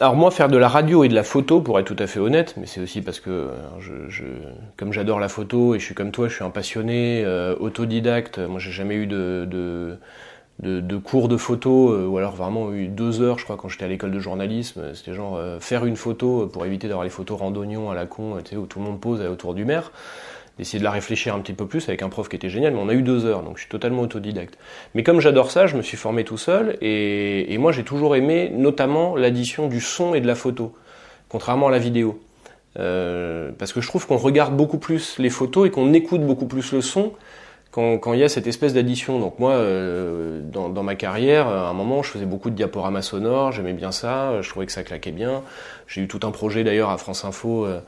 [0.00, 2.20] Alors moi, faire de la radio et de la photo, pour être tout à fait
[2.20, 3.48] honnête, mais c'est aussi parce que
[3.80, 4.24] je,
[4.76, 7.26] comme j'adore la photo et je suis comme toi, je suis un passionné,
[7.60, 8.38] autodidacte.
[8.38, 9.98] Moi, j'ai jamais eu de,
[11.04, 14.10] cours de photo, ou alors vraiment eu deux heures, je crois, quand j'étais à l'école
[14.10, 14.94] de journalisme.
[14.94, 18.56] C'était genre faire une photo pour éviter d'avoir les photos randonnions à la con, tu
[18.56, 19.92] où tout le monde pose autour du maire
[20.60, 22.80] essayer de la réfléchir un petit peu plus avec un prof qui était génial, mais
[22.80, 24.58] on a eu deux heures, donc je suis totalement autodidacte.
[24.94, 28.50] Mais comme j'adore ça, je me suis formé tout seul, et, moi j'ai toujours aimé
[28.54, 30.74] notamment l'addition du son et de la photo,
[31.28, 32.20] contrairement à la vidéo.
[32.78, 36.46] Euh, parce que je trouve qu'on regarde beaucoup plus les photos et qu'on écoute beaucoup
[36.46, 37.12] plus le son
[37.70, 39.18] quand, il y a cette espèce d'addition.
[39.20, 43.52] Donc moi, euh, dans, ma carrière, à un moment, je faisais beaucoup de diaporamas sonores,
[43.52, 45.42] j'aimais bien ça, je trouvais que ça claquait bien.
[45.86, 47.80] J'ai eu tout un projet d'ailleurs à France Info euh,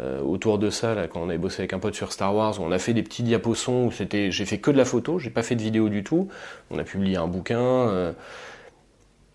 [0.00, 2.60] euh, autour de ça, là, quand on avait bossé avec un pote sur Star Wars,
[2.60, 5.30] on a fait des petits diaposons où c'était, j'ai fait que de la photo, j'ai
[5.30, 6.28] pas fait de vidéo du tout.
[6.70, 7.60] On a publié un bouquin.
[7.60, 8.12] Euh,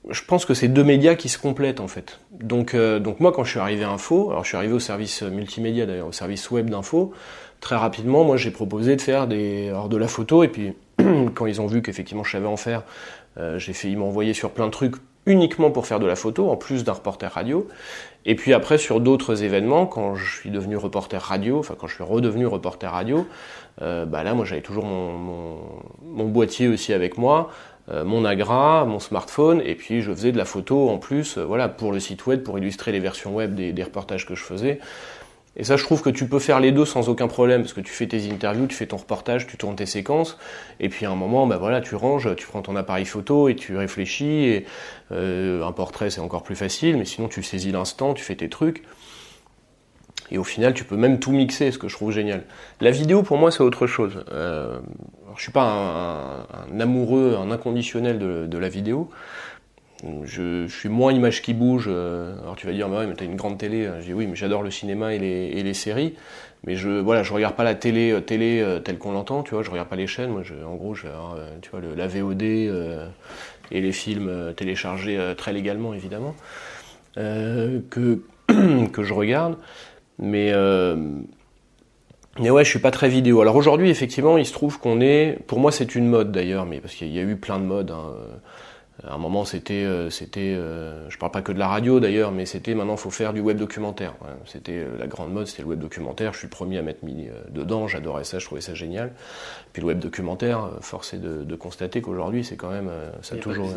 [0.10, 2.20] je pense que c'est deux médias qui se complètent en fait.
[2.32, 4.80] Donc, euh, donc moi, quand je suis arrivé à Info, alors je suis arrivé au
[4.80, 7.14] service multimédia d'ailleurs, au service web d'Info,
[7.62, 10.74] très rapidement, moi j'ai proposé de faire des, alors de la photo et puis
[11.36, 12.84] quand ils ont vu qu'effectivement je savais en faire,
[13.56, 16.50] j'ai fait, ils m'ont envoyé sur plein de trucs uniquement pour faire de la photo,
[16.50, 17.68] en plus d'un reporter radio.
[18.26, 21.96] Et puis après, sur d'autres événements, quand je suis devenu reporter radio, enfin quand je
[21.96, 23.26] suis redevenu reporter radio,
[23.82, 27.50] euh, bah là, moi j'avais toujours mon, boîtier aussi avec moi,
[27.90, 31.46] euh, mon agra, mon smartphone, et puis je faisais de la photo en plus, euh,
[31.46, 34.80] voilà, pour le site web, pour illustrer les versions web des reportages que je faisais.
[35.60, 37.82] Et ça, je trouve que tu peux faire les deux sans aucun problème, parce que
[37.82, 40.38] tu fais tes interviews, tu fais ton reportage, tu tournes tes séquences,
[40.80, 43.58] et puis à un moment, bah voilà, tu ranges, tu prends ton appareil photo et
[43.58, 44.46] tu réfléchis.
[44.46, 44.66] Et
[45.12, 48.48] euh, un portrait, c'est encore plus facile, mais sinon tu saisis l'instant, tu fais tes
[48.48, 48.84] trucs.
[50.32, 52.44] Et au final, tu peux même tout mixer, ce que je trouve génial.
[52.80, 54.24] La vidéo, pour moi, c'est autre chose.
[54.32, 54.80] Euh,
[55.36, 59.10] je suis pas un, amoureux, un inconditionnel de la vidéo.
[60.24, 61.88] Je, suis moins image qui bouge.
[61.90, 63.90] Euh, alors tu vas dire, bah ouais, mais t'as une grande télé.
[64.00, 66.16] Je dis oui, mais j'adore le cinéma et les, et les, séries.
[66.66, 69.44] Mais je voilà, je regarde pas la télé, euh, télé euh, telle qu'on l'entend.
[69.44, 70.32] Tu vois, je regarde pas les chaînes.
[70.32, 75.54] Moi, je, en gros, je avoir, tu vois, la VOD et les films téléchargés très
[75.54, 76.36] légalement, évidemment,
[77.16, 78.22] que
[78.94, 79.58] que je regarde.
[80.18, 80.54] Mais
[82.40, 83.42] mais ouais, je suis pas très vidéo.
[83.42, 86.80] Alors aujourd'hui, effectivement, il se trouve qu'on est, pour moi, c'est une mode d'ailleurs, mais
[86.80, 87.92] parce qu'il y a eu plein de modes.
[87.92, 88.14] Hein.
[89.08, 92.32] À un moment, c'était, euh, c'était, euh, je parle pas que de la radio d'ailleurs,
[92.32, 94.14] mais c'était maintenant, faut faire du web documentaire.
[94.46, 96.34] C'était euh, la grande mode, c'était le web documentaire.
[96.34, 97.88] Je suis le premier à m'être mis dedans.
[97.88, 99.14] J'adorais ça, je trouvais ça génial.
[99.72, 102.90] Puis le web documentaire, force est de, constater qu'aujourd'hui, c'est quand même,
[103.22, 103.70] ça il toujours.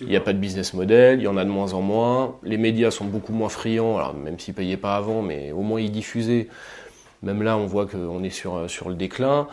[0.00, 1.20] Il n'y a pas de business model.
[1.20, 2.36] Il y en a de moins en moins.
[2.42, 3.96] Les médias sont beaucoup moins friands.
[3.96, 6.48] Alors même s'ils payaient pas avant, mais au moins ils diffusaient.
[7.22, 9.48] Même là, on voit qu'on est sur sur le déclin.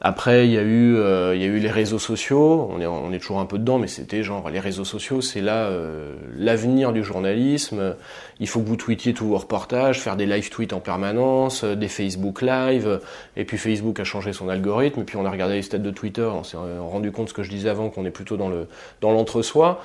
[0.00, 2.68] Après, il y a eu, euh, il y a eu les réseaux sociaux.
[2.70, 5.40] On est, on est toujours un peu dedans, mais c'était genre les réseaux sociaux, c'est
[5.40, 7.96] là euh, l'avenir du journalisme.
[8.38, 11.74] Il faut que vous tweetiez tous vos reportages, faire des live tweets en permanence, euh,
[11.74, 13.00] des Facebook Live.
[13.36, 15.00] Et puis Facebook a changé son algorithme.
[15.00, 17.42] Et puis on a regardé les stats de Twitter, on s'est rendu compte ce que
[17.42, 18.68] je disais avant, qu'on est plutôt dans le
[19.00, 19.82] dans l'entre-soi.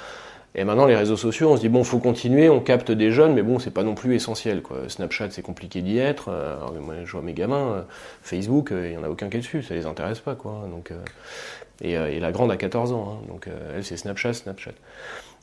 [0.56, 3.34] Et maintenant, les réseaux sociaux, on se dit, bon, faut continuer, on capte des jeunes,
[3.34, 4.78] mais bon, c'est pas non plus essentiel, quoi.
[4.88, 6.30] Snapchat, c'est compliqué d'y être.
[6.30, 7.82] Euh, moi, je vois mes gamins, euh,
[8.22, 10.68] Facebook, euh, il y en a aucun qui est dessus, ça les intéresse pas, quoi.
[10.70, 10.92] Donc,
[11.82, 14.74] et, et, la grande a 14 ans, hein, donc elle, c'est Snapchat, Snapchat.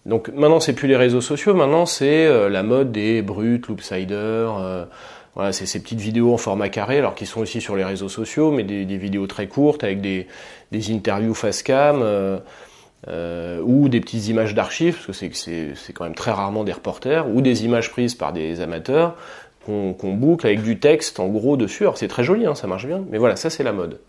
[0.07, 4.87] Donc maintenant, c'est plus les réseaux sociaux, maintenant, c'est la mode des brutes, loopsiders,
[5.35, 8.09] voilà, c'est ces petites vidéos en format carré, alors qui sont aussi sur les réseaux
[8.09, 10.27] sociaux, mais des, des vidéos très courtes avec des,
[10.73, 12.01] des interviews face cam.
[12.03, 12.39] Euh,
[13.09, 17.41] ou des petites images d'archives, parce que c'est quand même très rarement des reporters, ou
[17.41, 19.17] des images prises par des amateurs
[19.65, 21.85] qu'on boucle avec du texte en gros dessus.
[21.85, 24.01] Alors c'est très joli, hein, ça marche bien, mais voilà, ça c'est la mode.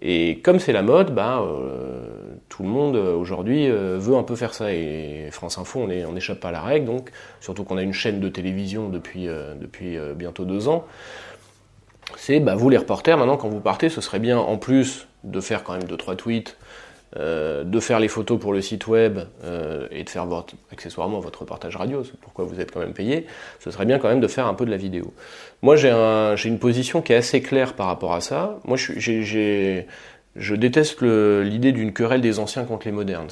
[0.00, 2.04] Et comme c'est la mode, bah, euh,
[2.48, 6.48] Tout le monde aujourd'hui veut un peu faire ça et France Info, on n'échappe pas
[6.48, 9.26] à la règle, donc surtout qu'on a une chaîne de télévision depuis,
[9.60, 10.86] depuis bientôt deux ans.
[12.16, 15.40] C'est bah, vous les reporters, maintenant quand vous partez, ce serait bien en plus de
[15.40, 16.56] faire quand même deux trois tweets
[17.18, 20.26] euh, de faire les photos pour le site web euh, et de faire
[20.70, 23.26] accessoirement votre reportage radio, c'est pourquoi vous êtes quand même payé,
[23.60, 25.14] ce serait bien quand même de faire un peu de la vidéo.
[25.62, 25.90] Moi j'ai
[26.48, 28.58] une position qui est assez claire par rapport à ça.
[28.64, 28.76] Moi
[30.38, 33.28] je déteste l'idée d'une querelle des anciens contre les modernes.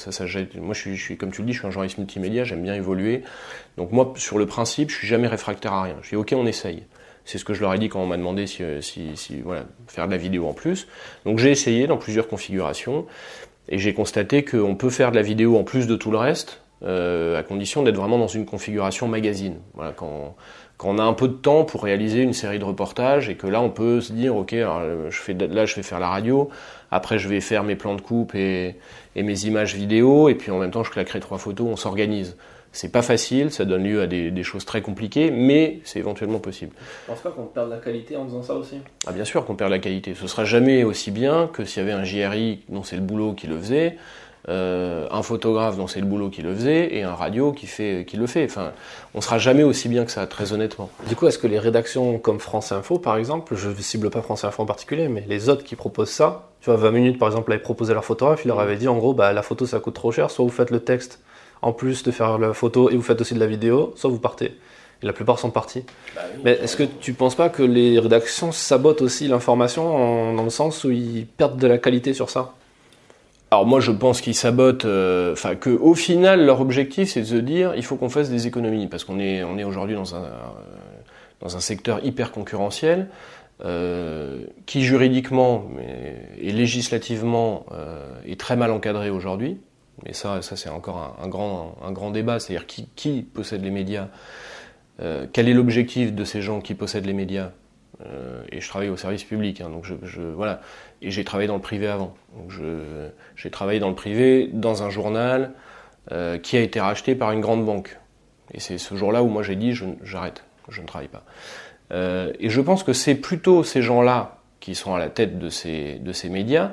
[0.55, 3.21] Moi, je suis, comme tu le dis, je suis un journaliste multimédia, j'aime bien évoluer.
[3.77, 5.97] Donc moi, sur le principe, je suis jamais réfractaire à rien.
[6.01, 6.83] Je dis ok, on essaye.
[7.25, 8.71] C'est ce que je leur ai dit quand on m'a demandé si,
[9.43, 10.87] voilà, faire de la vidéo en plus.
[11.25, 13.05] Donc j'ai essayé dans plusieurs configurations.
[13.69, 16.61] Et j'ai constaté qu'on peut faire de la vidéo en plus de tout le reste,
[16.83, 19.55] euh, à condition d'être vraiment dans une configuration magazine.
[19.73, 20.35] Voilà, quand,
[20.77, 23.47] quand, on a un peu de temps pour réaliser une série de reportages et que
[23.47, 26.49] là on peut se dire ok je fais là je vais faire la radio,
[26.91, 28.75] après je vais faire mes plans de coupe et,
[29.15, 32.35] et mes images vidéo et puis en même temps je claquerai trois photos, on s'organise.
[32.75, 36.73] C'est pas facile, ça donne lieu à des, choses très compliquées, mais c'est éventuellement possible.
[37.03, 39.55] Je pense pas qu'on perd la qualité en faisant ça aussi Ah bien sûr qu'on
[39.55, 40.13] perd la qualité.
[40.13, 43.31] Ce sera jamais aussi bien que s'il y avait un JRI dont c'est le boulot
[43.31, 43.95] qui le faisait,
[44.49, 48.03] euh, un photographe dont c'est le boulot qui le faisait, et un radio qui, fait,
[48.05, 48.43] qui le fait.
[48.43, 48.73] Enfin,
[49.13, 50.89] on sera jamais aussi bien que ça, très honnêtement.
[51.07, 54.21] Du coup, est-ce que les rédactions comme France Info, par exemple, je ne cible pas
[54.21, 57.29] France Info en particulier, mais les autres qui proposent ça, tu vois, 20 minutes par
[57.29, 59.79] exemple, avaient proposé leur photographe, il leur avait dit en gros, bah, la photo ça
[59.79, 61.21] coûte trop cher, soit vous faites le texte
[61.65, 64.19] en plus de faire la photo et vous faites aussi de la vidéo, soit vous
[64.19, 64.53] partez.
[65.01, 65.83] Et la plupart sont partis.
[66.15, 70.43] Bah Mais est-ce que tu ne penses pas que les rédactions sabotent aussi l'information dans
[70.43, 72.53] le sens où ils perdent de la qualité sur ça?
[73.49, 77.25] Alors moi je pense qu'ils sabotent, euh, enfin que au final leur objectif c'est de
[77.25, 80.15] se dire il faut qu'on fasse des économies parce qu'on est on est aujourd'hui dans
[80.15, 80.27] un
[81.41, 83.07] dans un secteur hyper concurrentiel
[83.63, 85.65] euh, qui juridiquement
[86.41, 89.57] et législativement euh, est très mal encadré aujourd'hui.
[90.03, 94.09] Mais ça, ça c'est encore un, grand, un grand débat, c'est-à-dire qui, possède les médias,
[95.01, 97.51] euh, quel est l'objectif de ces gens qui possèdent les médias?
[98.05, 100.61] Euh, et je travaille au service public, hein, donc je, voilà.
[101.01, 102.13] Et j'ai travaillé dans le privé avant.
[103.35, 105.51] J'ai travaillé dans le privé, dans un journal
[106.11, 107.97] euh, qui a été racheté par une grande banque.
[108.53, 111.23] Et c'est ce jour-là où moi j'ai dit j'arrête, je, ne travaille pas.
[112.39, 115.99] Et je pense que c'est plutôt ces gens-là qui sont à la tête de ces,
[115.99, 116.71] de ces médias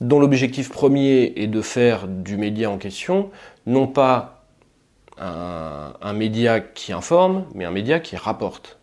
[0.00, 3.30] dont l'objectif premier est de faire du média en question,
[3.66, 4.44] non pas
[5.20, 8.78] un, média qui informe, mais un média qui rapporte.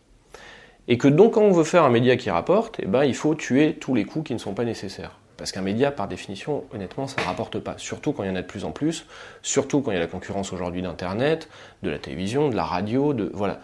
[0.87, 3.35] Et que donc quand on veut faire un média qui rapporte, eh ben, il faut
[3.35, 5.17] tuer tous les coûts qui ne sont pas nécessaires.
[5.37, 7.75] Parce qu'un média, par définition, honnêtement, ça ne rapporte pas.
[7.77, 9.05] Surtout quand il y en a de plus en plus,
[9.41, 11.49] surtout quand il y a la concurrence aujourd'hui d'Internet,
[11.83, 13.59] de la télévision, de la radio, de voilà.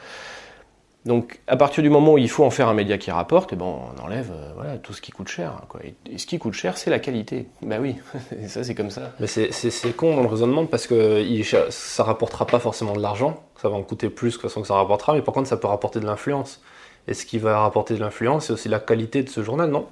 [1.05, 3.55] Donc, à partir du moment où il faut en faire un média qui rapporte, eh
[3.55, 5.63] ben, on enlève euh, voilà, tout ce qui coûte cher.
[5.67, 5.81] Quoi.
[5.83, 7.47] Et, ce qui coûte cher, c'est la qualité.
[7.63, 7.95] Ben oui,
[8.47, 9.11] ça c'est comme ça.
[9.19, 13.41] Mais c'est con dans le raisonnement parce que il, ça rapportera pas forcément de l'argent.
[13.59, 15.67] Ça va en coûter plus que façon que ça rapportera, mais par contre, ça peut
[15.67, 16.61] rapporter de l'influence.
[17.07, 19.87] Et ce qui va rapporter de l'influence, c'est aussi la qualité de ce journal, non?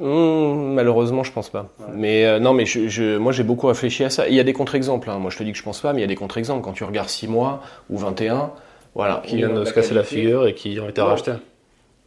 [0.00, 1.68] Mmh, malheureusement, je pense pas.
[1.92, 4.26] Mais euh, non, mais je, moi j'ai beaucoup réfléchi à ça.
[4.28, 5.10] Il y a des contre-exemples.
[5.10, 5.18] Hein.
[5.18, 6.64] Moi je te dis que je pense pas, mais il y a des contre-exemples.
[6.64, 8.52] Quand tu regardes 6 mois ou 21,
[8.94, 9.22] voilà.
[9.24, 11.32] Qui viennent de se casser la figure et qui ont été rachetés.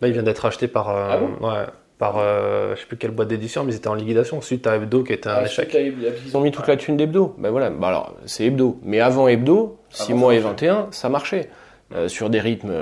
[0.02, 0.90] Là, il vient d'être racheté par.
[0.90, 1.66] Euh, ah ouais,
[1.98, 4.76] par euh, je sais plus quelle boîte d'édition, mais ils étaient en liquidation suite à
[4.76, 5.74] Hebdo qui était un ah, échec.
[5.74, 7.36] Ils ont mis toute la thune d'Hebdo.
[7.38, 8.80] Ben voilà, bah alors c'est Hebdo.
[8.84, 11.50] Mais avant Hebdo, 6 mois et 21, ça marchait.
[11.94, 12.74] Euh, sur des rythmes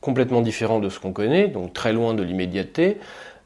[0.00, 2.98] complètement différents de ce qu'on connaît, donc très loin de l'immédiateté,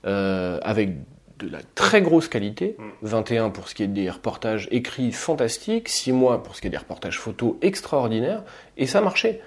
[0.04, 0.90] avec
[1.38, 3.52] de la très grosse qualité, 21 mm.
[3.52, 6.76] pour ce qui est des reportages écrits fantastiques, 6 mois pour ce qui est des
[6.76, 8.42] reportages photos extraordinaires,
[8.76, 9.40] et ça marchait.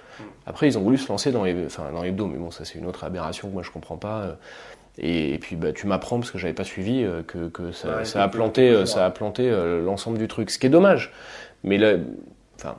[0.45, 2.85] Après, ils ont voulu se lancer dans, enfin, dans Hebdo, mais bon, ça c'est une
[2.85, 4.21] autre aberration que moi je comprends pas.
[4.21, 4.33] Euh.
[5.01, 8.27] Et, puis bah, tu m'apprends, parce que j'avais pas suivi, euh, que, ça, ça, a
[8.27, 11.13] planté, ça a planté euh, l'ensemble du truc, ce qui est dommage.
[11.63, 11.93] Mais là,
[12.55, 12.75] enfin,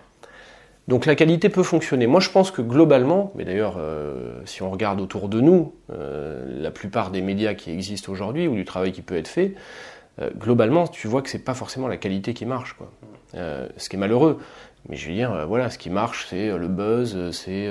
[0.90, 2.09] donc la qualité peut fonctionner.
[2.09, 6.61] Moi je pense que globalement, mais d'ailleurs euh, si on regarde autour de nous, euh,
[6.61, 9.55] la plupart des médias qui existent aujourd'hui ou du travail qui peut être fait,
[10.20, 12.90] euh, globalement tu vois que c'est pas forcément la qualité qui marche, quoi.
[13.35, 14.40] ce qui est malheureux.
[14.88, 17.69] Mais je veux dire, voilà, ce qui marche c'est le buzz, c'est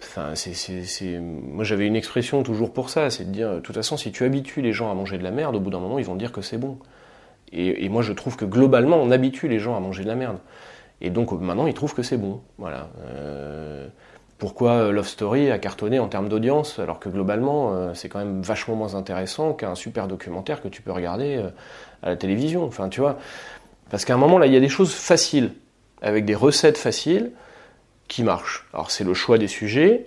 [0.00, 3.96] Enfin, c'est, Moi, j'avais une expression toujours pour ça, c'est de dire, de toute façon,
[3.96, 6.04] si tu habitues les gens à manger de la merde, au bout d'un moment, ils
[6.04, 6.78] vont dire que c'est bon.
[7.52, 10.38] Et, moi, je trouve que globalement, on habitue les gens à manger de la merde.
[11.00, 12.40] Et donc maintenant, ils trouvent que c'est bon.
[12.58, 12.88] Voilà.
[13.06, 13.88] Euh,
[14.36, 18.42] pourquoi Love Story a cartonné en termes d'audience, alors que globalement, euh, c'est quand même
[18.42, 21.50] vachement moins intéressant qu'un super documentaire que tu peux regarder euh,
[22.02, 22.64] à la télévision.
[22.64, 23.18] Enfin, tu vois.
[23.90, 25.52] Parce qu'à un moment, là, il y a des choses faciles,
[26.02, 27.32] avec des recettes faciles,
[28.08, 28.66] qui marchent.
[28.72, 30.06] Alors, c'est le choix des sujets.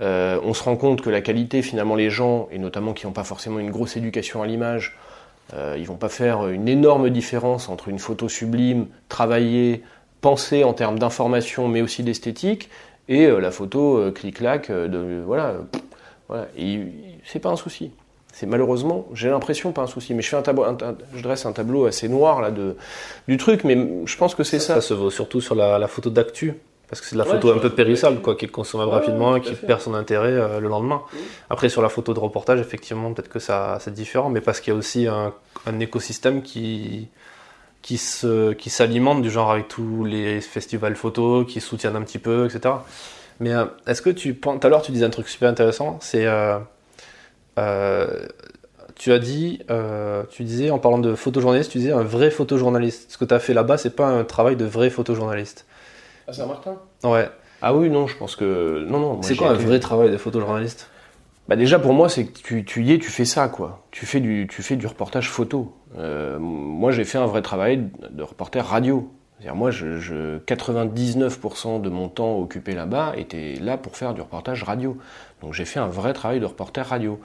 [0.00, 3.24] on se rend compte que la qualité, finalement, les gens, et notamment qui n'ont pas
[3.24, 4.96] forcément une grosse éducation à l'image,
[5.54, 9.82] Euh, ils vont pas faire une énorme différence entre une photo sublime, travaillée,
[10.20, 12.68] pensée en termes d'information, mais aussi d'esthétique,
[13.08, 14.70] et la photo clic-clac.
[14.70, 15.54] de voilà,
[16.28, 16.48] voilà.
[17.24, 17.92] c'est pas un souci.
[18.38, 20.12] C'est malheureusement, j'ai l'impression pas un souci.
[20.12, 20.66] Mais je fais un tableau,
[21.14, 22.76] je dresse un tableau assez noir là de
[23.28, 24.80] du truc, mais je pense que c'est ça, ça.
[24.82, 26.54] se voit surtout sur la photo d'actu.
[26.88, 29.40] Parce que c'est de la photo un peu périssable, quoi, qui est consommable rapidement et
[29.40, 31.02] qui perd son intérêt euh, le lendemain.
[31.50, 34.72] Après, sur la photo de reportage, effectivement, peut-être que ça, c'est différent, mais parce qu'il
[34.72, 35.32] y a aussi un,
[35.80, 37.08] écosystème qui,
[37.82, 42.20] qui, se, qui s'alimente du genre avec tous les festivals photo, qui soutiennent un petit
[42.20, 42.74] peu, etc.
[43.40, 44.60] Mais euh, est-ce que tu penses.
[44.60, 46.26] Tout à l'heure, tu disais un truc super intéressant, c'est.
[46.26, 46.58] Euh,
[48.94, 49.60] tu as dit,
[50.30, 53.12] tu disais en parlant de photojournaliste, tu disais un vrai photojournaliste.
[53.12, 55.66] Ce que tu as fait là-bas, c'est pas un travail de vrai photojournaliste.
[56.28, 57.28] À Saint-Martin Ouais.
[57.62, 58.84] Ah oui, non, je pense que.
[58.88, 59.22] Non, non.
[59.22, 60.90] C'est quoi un vrai travail de photojournaliste?
[61.48, 63.86] Bah déjà pour moi c'est que tu, tu, y es, tu fais ça quoi.
[63.92, 65.76] Tu fais du, tu fais du reportage photo.
[65.96, 69.08] Euh, moi j'ai fait un vrai travail de reporter radio.
[69.54, 74.62] Moi je, je 99% de mon temps occupé là-bas était là pour faire du reportage
[74.62, 74.96] radio.
[75.42, 77.20] Donc j'ai fait un vrai travail de reporter radio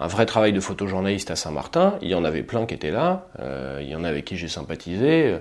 [0.00, 1.98] un vrai travail de photojournaliste à Saint-Martin.
[2.00, 3.26] Il y en avait plein qui étaient là.
[3.38, 5.36] Euh, il y en a avec qui j'ai sympathisé.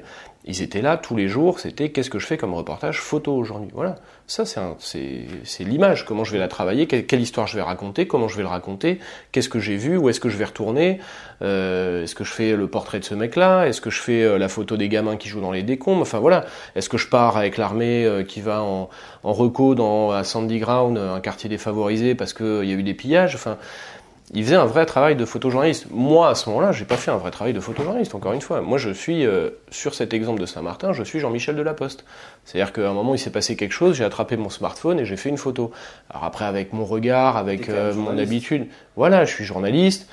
[0.50, 1.60] Ils étaient là tous les jours.
[1.60, 3.70] C'était qu'est-ce que je fais comme reportage photo aujourd'hui?
[3.72, 3.98] Voilà.
[4.26, 6.06] Ça, c'est l'image.
[6.06, 6.88] Comment je vais la travailler?
[6.88, 8.08] Quelle, histoire je vais raconter?
[8.08, 8.98] Comment je vais le raconter?
[9.32, 9.96] Qu'est-ce que j'ai vu?
[9.96, 11.02] Où est-ce que je vais retourner?
[11.44, 13.68] Euh, est-ce que je fais le portrait de ce mec-là?
[13.68, 16.02] Est-ce que je fais euh, la photo des gamins qui jouent dans les décombres?
[16.02, 16.46] Enfin voilà.
[16.76, 18.90] Est-ce que je pars avec l'armée qui va en,
[19.24, 22.96] en reco dans, à Sandy Ground, un quartier défavorisé parce qu'il y a eu des
[22.96, 23.36] pillages?
[23.36, 23.60] Enfin
[24.34, 25.88] il faisait un vrai travail de photojournaliste.
[25.90, 28.62] Moi, à ce moment-là, j'ai pas fait un vrai travail de photojournaliste, encore une fois.
[28.62, 32.06] Moi, je suis, euh, sur cet exemple de Saint-Martin, je suis Jean-Michel Delaposte.
[32.46, 35.18] C'est-à-dire qu'à un moment, il s'est passé quelque chose, j'ai attrapé mon smartphone et j'ai
[35.18, 35.72] fait une photo.
[36.12, 40.08] Alors après, avec mon regard, avec euh, mon habitude, voilà, je suis journaliste.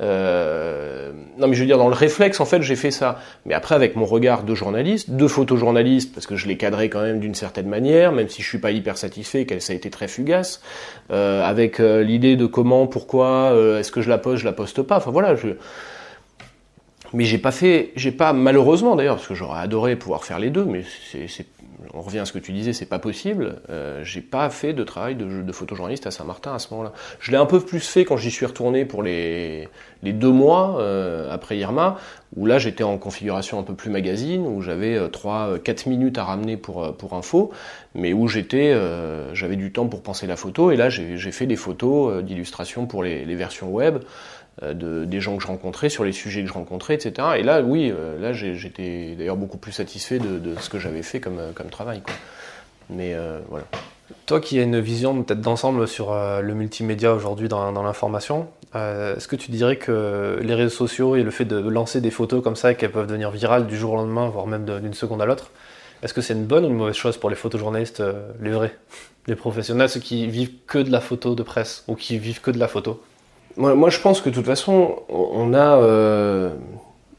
[0.00, 3.20] Euh, non, mais je veux dire, dans le réflexe, en fait, j'ai fait ça.
[3.46, 7.02] Mais après, avec mon regard de journaliste, de photojournaliste, parce que je l'ai cadré quand
[7.02, 9.90] même d'une certaine manière, même si je suis pas hyper satisfait, qu'elle ça a été
[9.90, 10.62] très fugace,
[11.10, 14.52] euh, avec euh, l'idée de comment, pourquoi, euh, est-ce que je la poste, je la
[14.52, 14.96] poste pas.
[14.96, 15.48] Enfin voilà, je.
[17.12, 20.50] Mais j'ai pas fait, j'ai pas malheureusement d'ailleurs, parce que j'aurais adoré pouvoir faire les
[20.50, 21.46] deux, mais c'est
[21.94, 23.56] on revient à ce que tu disais, c'est pas possible.
[23.68, 26.92] Euh, j'ai pas fait de travail de, photojournaliste à Saint-Martin à ce moment-là.
[27.18, 29.68] Je l'ai un peu plus fait quand j'y suis retourné pour les,
[30.02, 31.98] les deux mois euh, après Irma,
[32.36, 36.18] où là j'étais en configuration un peu plus magazine, où j'avais 3 euh, 4 minutes
[36.18, 37.50] à ramener pour, pour info,
[37.94, 38.72] mais où j'étais,
[39.32, 43.02] j'avais du temps pour penser la photo, et là j'ai fait des photos d'illustration pour
[43.02, 43.98] les, les versions web.
[44.62, 47.28] Euh, de, des gens que je rencontrais, sur les sujets que je rencontrais, etc.
[47.38, 51.18] Et là, oui, euh, là j'étais d'ailleurs beaucoup plus satisfait de, ce que j'avais fait
[51.18, 52.02] comme, comme travail.
[52.02, 52.12] Quoi.
[52.90, 53.64] Mais euh, voilà.
[54.26, 59.28] Toi qui as une vision peut-être d'ensemble sur le multimédia aujourd'hui dans, dans l'information, est-ce
[59.28, 62.56] que tu dirais que les réseaux sociaux et le fait de lancer des photos comme
[62.56, 65.26] ça et qu'elles peuvent devenir virales du jour au lendemain, voire même d'une seconde à
[65.26, 65.52] l'autre,
[66.02, 68.02] est-ce que c'est une bonne ou une mauvaise chose pour les photojournalistes,
[68.40, 68.76] les vrais,
[69.28, 72.50] les professionnels, ceux qui vivent que de la photo de presse ou qui vivent que
[72.50, 73.00] de la photo?
[73.56, 76.50] Moi, je pense que de toute façon, on a, euh,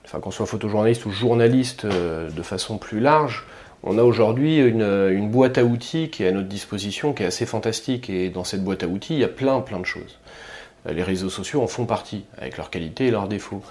[0.05, 3.45] enfin, qu'on soit photojournaliste ou journaliste euh, de façon plus large,
[3.83, 7.45] on a aujourd'hui une, boîte à outils qui est à notre disposition, qui est assez
[7.45, 8.09] fantastique.
[8.09, 10.19] Et dans cette boîte à outils, il y a plein, plein de choses.
[10.87, 13.63] Euh, les réseaux sociaux en font partie, avec leurs qualités et leurs défauts.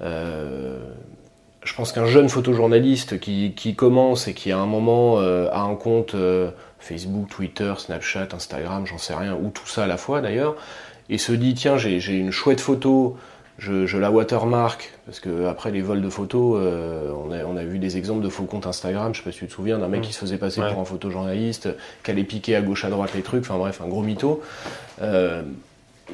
[0.00, 5.74] je pense qu'un jeune photojournaliste qui, qui, commence et qui à un moment a un
[5.74, 6.14] compte
[6.78, 10.54] Facebook, Twitter, Snapchat, Instagram, j'en sais rien, ou tout ça à la fois d'ailleurs,
[11.10, 13.16] et se dit tiens j'ai une chouette photo,
[13.58, 17.56] je, je, la watermark, parce que après les vols de photos, euh, on, a, on,
[17.56, 19.78] a, vu des exemples de faux comptes Instagram, je sais pas si tu te souviens,
[19.78, 21.68] d'un mec qui se faisait passer pour un photojournaliste,
[22.04, 24.40] qui allait piquer à gauche à droite les trucs, enfin bref, un gros mytho.
[25.02, 25.42] Euh,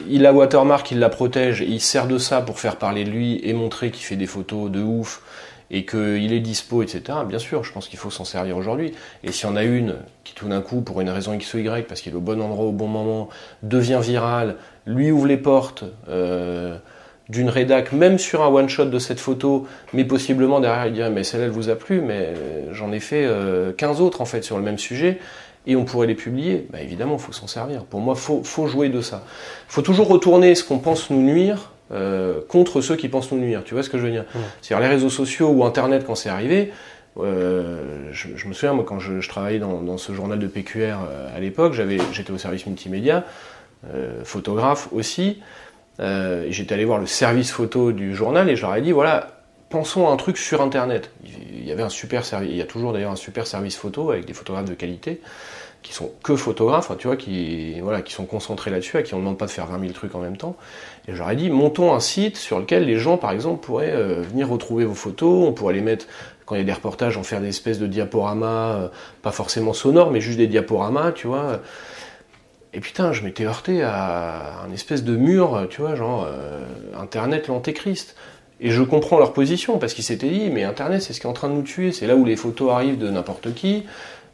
[0.09, 3.11] il la watermark, il la protège, et il sert de ça pour faire parler de
[3.11, 5.22] lui et montrer qu'il fait des photos de ouf
[5.70, 8.92] et qu'il est dispo, etc., bien sûr, je pense qu'il faut s'en servir aujourd'hui.
[9.22, 11.59] Et s'il y en a une qui tout d'un coup, pour une raison X ou
[11.59, 13.29] Y, parce qu'il est au bon endroit au bon moment,
[13.62, 16.77] devient virale, lui ouvre les portes euh,
[17.29, 21.24] d'une rédac, même sur un one-shot de cette photo, mais possiblement derrière il dirait mais
[21.24, 22.35] celle-là elle vous a plu, mais
[22.72, 23.27] j'en ai fait
[23.77, 25.18] 15 euh, autres en fait sur le même sujet,
[25.66, 27.85] et on pourrait les publier, bah, évidemment il faut s'en servir.
[27.85, 29.24] Pour moi, il faut, faut jouer de ça.
[29.68, 33.38] Il faut toujours retourner ce qu'on pense nous nuire euh, contre ceux qui pensent nous
[33.38, 33.62] nuire.
[33.64, 34.24] Tu vois ce que je veux dire
[34.61, 36.72] C'est-à-dire les réseaux sociaux ou Internet quand c'est arrivé.
[37.18, 40.46] Euh, je, je, me souviens, moi, quand je, je travaillais dans, dans, ce journal de
[40.48, 41.74] PQR euh, à l'époque,
[42.12, 43.24] j'étais au service multimédia,
[44.24, 45.38] photographe aussi.
[46.00, 49.42] Euh, j'étais allé voir le service photo du journal et je leur ai dit voilà,
[49.68, 51.11] pensons à un truc sur Internet.
[51.24, 54.11] Il y avait un super service, il y a toujours d'ailleurs un super service photo
[54.11, 55.20] avec des photographes de qualité
[55.83, 59.18] qui sont que photographes, tu vois, qui, voilà, qui sont concentrés là-dessus, à qui on
[59.18, 60.57] ne demande pas de faire 20 000 trucs en même temps.
[61.06, 64.48] Et j'aurais dit, montons un site sur lequel les gens, par exemple, pourraient euh, venir
[64.48, 66.06] retrouver vos photos, on pourrait les mettre,
[66.46, 68.88] quand il y a des reportages, en faire des espèces de diaporamas, euh,
[69.20, 71.60] pas forcément sonores, mais juste des diaporamas, tu vois.
[72.72, 76.64] Et putain, je m'étais heurté à un espèce de mur, tu vois, genre euh,
[76.98, 78.16] Internet l'antéchrist.
[78.60, 81.31] Et je comprends leur position, parce qu'ils s'étaient dit, mais Internet, c'est ce qui est
[81.31, 83.85] en train de nous tuer, c'est là où les photos arrivent de n'importe qui,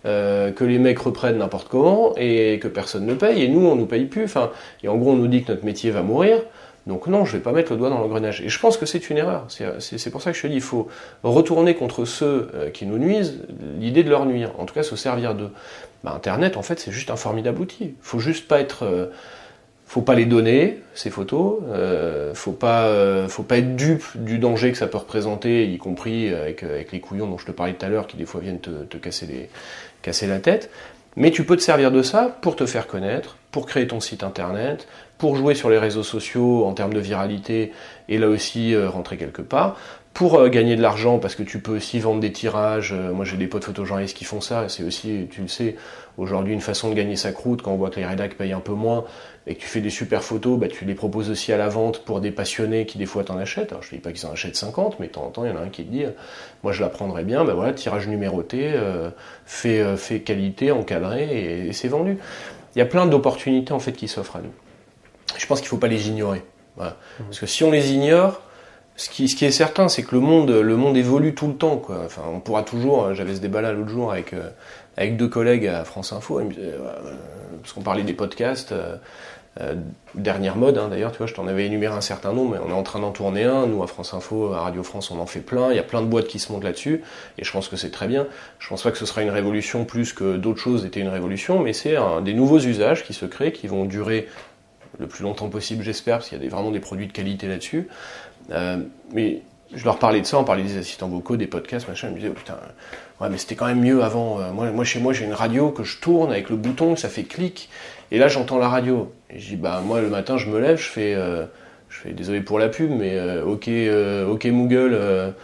[0.04, 3.84] que les mecs reprennent n'importe comment et que personne ne paye et nous on nous
[3.84, 4.24] paye plus.
[4.24, 4.50] Enfin,
[4.82, 6.40] et en gros on nous dit que notre métier va mourir.
[6.86, 8.40] Donc non, je vais pas mettre le doigt dans l'engrenage.
[8.40, 9.46] Et je pense que c'est une erreur.
[9.48, 10.88] C'est pour ça que je te dis, il faut
[11.22, 13.42] retourner contre ceux euh, qui nous nuisent
[13.78, 14.52] l'idée de leur nuire.
[14.58, 15.50] En tout cas, se servir d'eux.
[16.04, 17.84] Bah, Internet, en fait, c'est juste un formidable outil.
[17.84, 19.06] Il faut juste pas être euh,
[19.86, 21.60] faut pas les donner, ces photos.
[21.68, 26.32] Euh, faut pas, faut pas être dupe du danger que ça peut représenter, y compris
[26.32, 28.96] avec, les couillons dont je te parlais tout à l'heure, qui des fois viennent te,
[28.96, 30.70] casser la tête.
[31.16, 34.22] Mais tu peux te servir de ça pour te faire connaître, pour créer ton site
[34.22, 34.86] internet,
[35.18, 37.72] pour jouer sur les réseaux sociaux en termes de viralité
[38.08, 39.76] et là aussi euh, rentrer quelque part,
[40.14, 42.92] pour euh, gagner de l'argent, parce que tu peux aussi vendre des tirages.
[42.92, 44.68] Euh, moi, j'ai des potes photojournalistes qui font ça.
[44.68, 45.76] C'est aussi, tu le sais,
[46.18, 48.60] aujourd'hui une façon de gagner sa croûte quand on voit que les rédacs payent un
[48.60, 49.04] peu moins
[49.46, 52.04] et que tu fais des super photos, bah, tu les proposes aussi à la vente
[52.04, 53.72] pour des passionnés qui des fois t'en achètent.
[53.72, 55.50] Alors, je ne dis pas qu'ils en achètent 50, mais de temps en temps, il
[55.50, 56.04] y en a un qui te dit,
[56.62, 57.44] moi, je la prendrais bien.
[57.44, 59.10] Bah voilà, tirage numéroté, euh,
[59.46, 62.18] fait, euh, fait qualité, encadré et, et c'est vendu.
[62.74, 64.52] Il y a plein d'opportunités en fait qui s'offrent à nous.
[65.36, 66.42] Je pense qu'il ne faut pas les ignorer.
[66.76, 66.92] Voilà.
[66.92, 67.24] Mmh.
[67.24, 68.42] Parce que si on les ignore,
[69.00, 71.80] ce qui, est certain, c'est que le monde, évolue tout le temps.
[71.88, 73.04] Enfin, on pourra toujours.
[73.04, 74.50] Euh, j'avais ce débat là l'autre jour avec euh,
[74.98, 76.78] avec deux collègues à France Info, euh,
[77.62, 78.74] parce qu'on parlait des podcasts.
[79.60, 79.74] Euh,
[80.14, 82.68] dernière mode, hein, d'ailleurs, tu vois, je t'en avais énuméré un certain nombre, mais on
[82.68, 83.66] est en train d'en tourner un.
[83.66, 85.70] Nous, à France Info, à Radio France, on en fait plein.
[85.70, 87.02] Il y a plein de boîtes qui se montent là-dessus,
[87.38, 88.26] et je pense que c'est très bien.
[88.58, 91.58] Je pense pas que ce sera une révolution plus que d'autres choses étaient une révolution,
[91.60, 94.28] mais c'est des nouveaux usages qui se créent, qui vont durer
[94.98, 97.88] le plus longtemps possible, j'espère, parce qu'il y a vraiment des produits de qualité là-dessus.
[98.50, 98.78] Euh,
[99.12, 99.42] mais
[99.74, 102.08] je leur parlais de ça, on parlait des assistants vocaux, des podcasts, machin.
[102.08, 102.58] Ils me disaient, oh, putain,
[103.20, 104.40] ouais, mais c'était quand même mieux avant.
[104.40, 107.22] Euh, moi, chez moi, j'ai une radio que je tourne avec le bouton, ça fait
[107.22, 107.68] clic,
[108.10, 109.12] et là, j'entends la radio.
[109.30, 111.44] Et je dis, bah, moi, le matin, je me lève, je fais, euh,
[111.88, 113.68] je fais désolé pour la pub, mais ok,
[114.28, 115.34] ok, Google,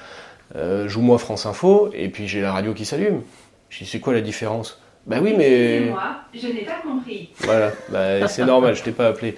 [0.87, 3.23] joue-moi France Info, et puis j'ai la radio qui s'allume.
[3.69, 4.81] Je dis, c'est quoi la différence?
[5.07, 5.91] Bah oui, mais.
[5.91, 7.31] moi je n'ai pas compris.
[7.39, 9.37] Voilà, bah, c'est normal, je t'ai pas appelé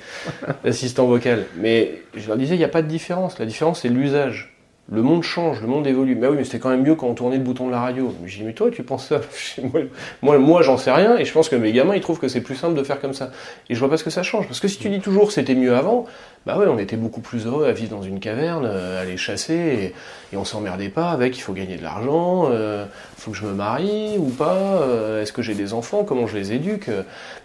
[0.65, 1.47] l'assistant vocal.
[1.57, 3.39] Mais je leur disais, il n'y a pas de différence.
[3.39, 4.55] La différence, c'est l'usage.
[4.91, 6.15] Le monde change, le monde évolue.
[6.15, 8.15] Mais oui, mais c'était quand même mieux quand on tournait le bouton de la radio.
[8.25, 9.21] Je dis, mais toi, tu penses ça
[10.23, 12.41] Moi, moi j'en sais rien, et je pense que mes gamins, ils trouvent que c'est
[12.41, 13.31] plus simple de faire comme ça.
[13.69, 14.47] Et je vois pas ce que ça change.
[14.47, 16.07] Parce que si tu dis toujours c'était mieux avant,
[16.47, 19.93] bah ouais, on était beaucoup plus heureux à vivre dans une caverne, à aller chasser,
[20.33, 22.85] et, on s'emmerdait pas avec il faut gagner de l'argent, il euh,
[23.17, 26.37] faut que je me marie ou pas, euh, est-ce que j'ai des enfants, comment je
[26.37, 26.91] les éduque.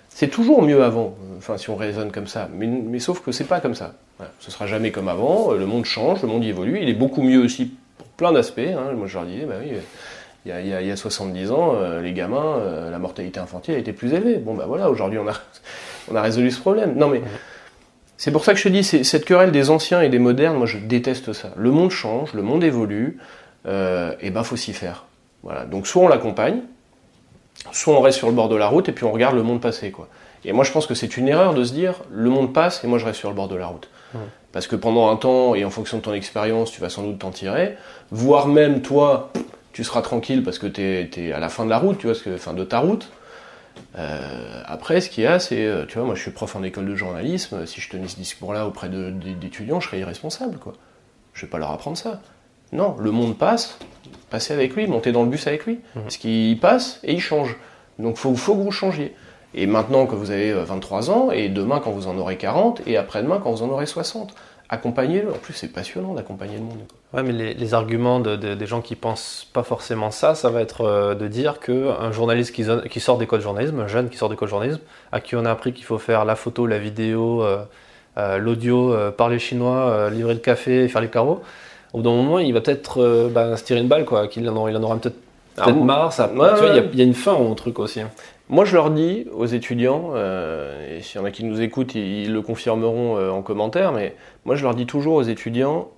[0.08, 3.44] C'est toujours mieux avant, enfin si on raisonne comme ça, mais, mais sauf que c'est
[3.46, 3.94] pas comme ça.
[4.40, 7.40] Ce sera jamais comme avant, le monde change, le monde évolue, il est beaucoup mieux
[7.40, 8.60] aussi pour plein d'aspects.
[8.60, 8.94] Hein.
[8.96, 9.74] Moi je leur disais, bah oui,
[10.46, 12.92] il y a, il y a, il y a 70 ans, euh, les gamins, euh,
[12.92, 14.38] la mortalité infantile était plus élevée.
[14.38, 15.34] Bon bah voilà, aujourd'hui on a,
[16.12, 16.96] on a résolu ce problème.
[16.96, 17.22] Non mais
[18.18, 20.68] c'est pour ça que je te dis, cette querelle des anciens et des modernes, moi
[20.68, 21.52] je déteste ça.
[21.58, 23.18] Le monde change, le monde évolue,
[23.66, 25.06] euh, et ben faut s'y faire.
[25.44, 25.66] Voilà.
[25.66, 26.62] Donc soit on l'accompagne,
[27.72, 29.62] soit on reste sur le bord de la route et puis on regarde le monde
[29.62, 29.92] passer.
[29.92, 30.08] Quoi.
[30.46, 32.88] Et moi je pense que c'est une erreur de se dire le monde passe et
[32.88, 33.90] moi je reste sur le bord de la route.
[34.14, 34.20] Mmh.
[34.54, 37.20] Parce que pendant un temps, et en fonction de ton expérience, tu vas sans doute
[37.20, 37.76] t'en tirer,
[38.12, 39.32] voire même toi,
[39.74, 42.16] tu seras tranquille parce que tu es, à la fin de la route, tu vois,
[42.16, 43.10] que, fin de ta route.
[43.98, 46.62] Euh, après, ce qu'il y a, c'est, euh, tu vois, moi je suis prof en
[46.62, 50.74] école de journalisme, si je tenais ce discours-là auprès d'étudiants, je serais irresponsable, quoi.
[51.34, 52.22] Je vais pas leur apprendre ça.
[52.72, 53.80] Non, le monde passe,
[54.30, 55.80] passez avec lui, montez dans le bus avec lui.
[55.96, 56.02] Mmh.
[56.02, 57.58] Parce qu'il passe et il change.
[57.98, 59.16] Donc faut, faut que vous changiez.
[59.56, 62.98] Et maintenant que vous avez 23 ans, et demain quand vous en aurez 40, et
[62.98, 64.34] après-demain quand vous en aurez 60.
[64.70, 65.30] Accompagnez-le.
[65.30, 66.80] En plus, c'est passionnant d'accompagner le monde.
[67.14, 70.50] Ouais, mais les, les arguments de, de, des gens qui pensent pas forcément ça, ça
[70.50, 74.10] va être euh, de dire qu'un journaliste qui, qui sort d'école de journalisme, un jeune
[74.10, 74.80] qui sort d'école de journalisme,
[75.12, 77.64] à qui on a appris qu'il faut faire la photo, la vidéo, euh,
[78.18, 81.42] euh, l'audio, euh, parler chinois, euh, livrer le café, faire les carreaux,
[81.94, 84.28] au bout d'un moment, il va peut-être euh, bah, se tirer une balle, quoi.
[84.28, 85.18] Qu'il en, il en aura peut-être
[85.56, 86.12] peut marre.
[86.12, 88.02] Ça, ouais, tu vois, il y, y, a une fin au truc aussi.
[88.50, 91.96] Moi, je leur dis aux étudiants, euh, et s'il y en a qui nous écoutent,
[91.96, 95.90] ils, le confirmeront euh, en commentaire, mais moi, je leur dis toujours aux étudiants,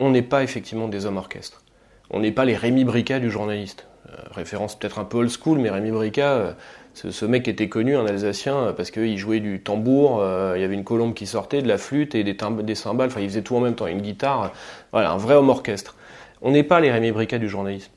[0.00, 1.62] on n'est pas effectivement des hommes orchestres.
[2.08, 3.88] On n'est pas les Rémi Brica du journaliste.
[4.08, 6.56] Euh, référence peut-être un peu old school, mais Rémi Brica,
[6.94, 10.24] ce, mec était connu, un Alsacien, parce qu'il jouait du tambour,
[10.56, 13.28] il y avait une colombe qui sortait, de la flûte et des, cymbales, enfin il
[13.28, 14.52] faisait tout en même temps, une guitare,
[14.92, 15.94] voilà, un vrai homme orchestre.
[16.40, 17.91] On n'est pas les Rémi Bricat du journalisme.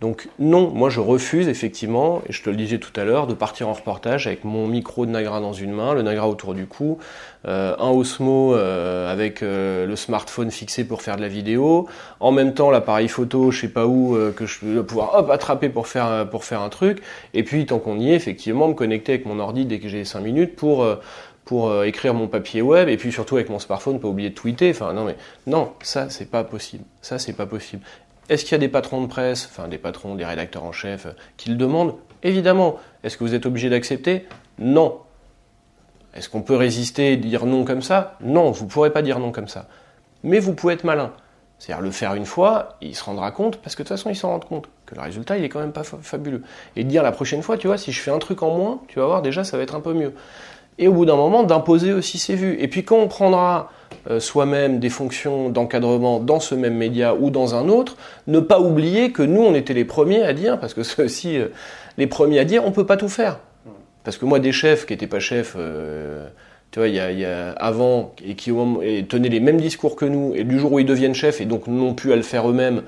[0.00, 3.34] Donc non, moi je refuse effectivement, et je te le disais tout à l'heure, de
[3.34, 6.64] partir en reportage avec mon micro de Nagra dans une main, le Nagra autour du
[6.64, 6.98] cou,
[7.46, 11.86] euh, un Osmo euh, avec euh, le smartphone fixé pour faire de la vidéo,
[12.18, 15.68] en même temps l'appareil photo, je sais pas où, que je vais pouvoir hop attraper
[15.68, 17.02] pour faire pour faire un truc,
[17.34, 20.06] et puis tant qu'on y est, effectivement, me connecter avec mon ordi dès que j'ai
[20.06, 20.86] 5 minutes pour
[21.44, 24.70] pour écrire mon papier web et puis surtout avec mon smartphone pas oublier de tweeter.
[24.70, 26.84] Enfin non mais non ça c'est pas possible.
[27.02, 27.82] Ça c'est pas possible
[28.30, 31.06] est-ce qu'il y a des patrons de presse, enfin des patrons, des rédacteurs en chef,
[31.06, 32.76] euh, qui le demandent Évidemment.
[33.02, 34.26] Est-ce que vous êtes obligé d'accepter
[34.58, 34.98] Non.
[36.14, 39.18] Est-ce qu'on peut résister et dire non comme ça Non, vous ne pourrez pas dire
[39.18, 39.66] non comme ça.
[40.22, 41.12] Mais vous pouvez être malin.
[41.58, 44.16] C'est-à-dire le faire une fois, il se rendra compte, parce que de toute façon, il
[44.16, 46.42] s'en rend compte, que le résultat, il est quand même pas fabuleux.
[46.76, 48.98] Et dire la prochaine fois, tu vois, si je fais un truc en moins, tu
[48.98, 50.14] vas voir, déjà, ça va être un peu mieux.
[50.80, 52.56] Et au bout d'un moment, d'imposer aussi ses vues.
[52.58, 53.70] Et puis quand on prendra
[54.08, 58.58] euh, soi-même des fonctions d'encadrement dans ce même média ou dans un autre, ne pas
[58.58, 61.48] oublier que nous, on était les premiers à dire, parce que c'est aussi euh,
[61.98, 63.40] les premiers à dire, on peut pas tout faire.
[64.04, 66.26] Parce que moi, des chefs qui n'étaient pas chefs, euh,
[66.70, 68.50] tu vois, il y a, avant, et qui
[69.06, 71.66] tenaient les mêmes discours que nous, et du jour où ils deviennent chefs, et donc
[71.66, 72.82] n'ont plus à le faire eux-mêmes,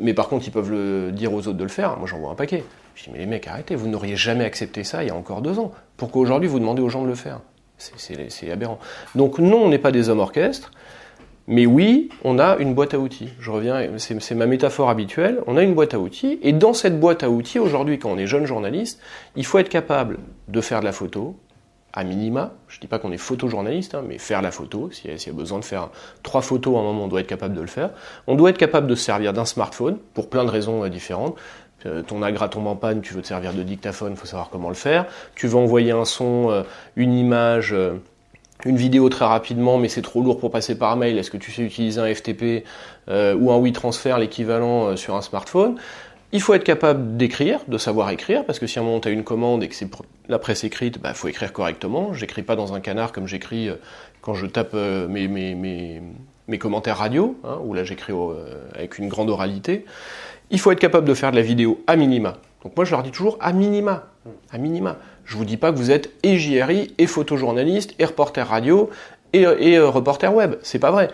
[0.00, 2.30] mais par contre, ils peuvent le dire aux autres de le faire, moi j'en vois
[2.30, 2.64] un paquet.
[2.98, 5.40] Je dis, mais les mecs, arrêtez, vous n'auriez jamais accepté ça il y a encore
[5.40, 5.70] deux ans.
[5.96, 7.40] Pourquoi aujourd'hui vous demandez aux gens de le faire?
[7.76, 8.80] C'est aberrant.
[9.14, 10.72] Donc non, on n'est pas des hommes orchestres,
[11.46, 13.28] mais oui, on a une boîte à outils.
[13.38, 16.98] Je reviens, c'est ma métaphore habituelle, on a une boîte à outils, et dans cette
[16.98, 19.00] boîte à outils, aujourd'hui, quand on est jeune journaliste,
[19.36, 20.18] il faut être capable
[20.48, 21.36] de faire de la photo,
[21.92, 25.10] à minima, je ne dis pas qu'on est photojournaliste, hein, mais faire la photo, s'il
[25.10, 25.88] y, a besoin de faire
[26.22, 27.90] trois photos à un moment, on doit être capable de le faire.
[28.26, 31.36] On doit être capable de se servir d'un smartphone, pour plein de raisons euh, différentes.
[31.86, 34.50] Euh, ton agra tombe en panne, tu veux te servir de dictaphone, il faut savoir
[34.50, 35.06] comment le faire.
[35.34, 36.62] Tu veux envoyer un son, euh,
[36.96, 37.94] une image, euh,
[38.64, 41.16] une vidéo très rapidement, mais c'est trop lourd pour passer par mail.
[41.18, 42.64] Est-ce que tu sais utiliser un FTP
[43.08, 45.76] ou un WeTransfer, l'équivalent sur un smartphone?
[46.32, 49.10] Il faut être capable d'écrire, de savoir écrire, parce que si à un moment tu
[49.10, 52.12] une commande et que c'est pour la presse écrite, il bah, faut écrire correctement.
[52.12, 53.70] J'écris pas dans un canard comme j'écris
[54.22, 56.02] quand je tape mes,
[56.58, 58.12] commentaires radio, hein, où là j'écris
[58.74, 59.86] avec une grande oralité.
[60.50, 62.38] Il faut être capable de faire de la vidéo à minima.
[62.62, 64.06] Donc moi je leur dis toujours à minima.
[64.50, 64.96] À minima.
[65.24, 68.90] Je vous dis pas que vous êtes et JRI, et photojournaliste, et reporter radio,
[69.32, 70.56] et, euh, reporter web.
[70.62, 71.10] C'est pas vrai.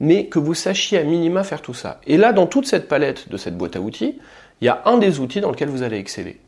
[0.00, 2.00] Mais que vous sachiez à minima faire tout ça.
[2.06, 4.18] Et là, dans toute cette palette de cette boîte à outils,
[4.60, 6.40] il y a un des outils dans lequel vous allez exceller.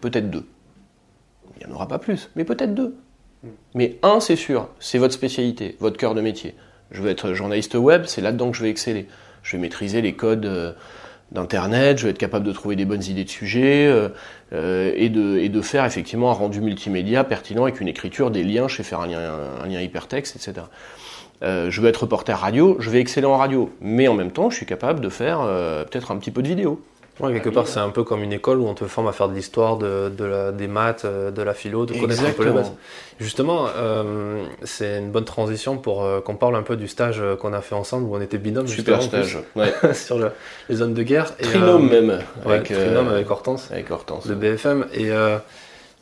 [0.00, 0.46] Peut-être deux.
[1.56, 2.94] Il n'y en aura pas plus, mais peut-être deux.
[3.74, 6.54] Mais un, c'est sûr, c'est votre spécialité, votre cœur de métier.
[6.90, 9.06] Je veux être journaliste web, c'est là-dedans que je vais exceller.
[9.42, 10.46] Je vais maîtriser les codes.
[10.46, 10.72] Euh,
[11.32, 14.08] d'internet, je vais être capable de trouver des bonnes idées de sujets euh,
[14.52, 18.42] euh, et, de, et de faire effectivement un rendu multimédia pertinent avec une écriture, des
[18.42, 19.20] liens, je sais faire un lien,
[19.62, 20.66] un lien hypertexte, etc.
[21.42, 24.50] Euh, je veux être reporter radio, je vais exceller en radio, mais en même temps,
[24.50, 25.40] je suis capable de faire
[25.90, 26.82] peut-être un petit peu de vidéo.
[27.18, 29.28] Ouais, quelque part, c'est un peu comme une école où on te forme à faire
[29.28, 32.44] de l'histoire, de, de la, des maths, euh, de la philo, de connaître un peu
[32.44, 32.72] les bases.
[33.18, 37.52] Justement, euh, c'est une bonne transition pour euh, qu'on parle un peu du stage qu'on
[37.52, 38.66] a fait ensemble où on était binôme.
[38.66, 39.72] Super stage, ouais.
[39.94, 40.30] sur le,
[40.68, 41.36] les zones de guerre.
[41.36, 42.20] Trinôme même.
[42.44, 43.68] avec, trinôme avec Hortense.
[43.70, 44.26] Avec Hortense.
[44.26, 44.86] De BFM.
[44.94, 45.10] Et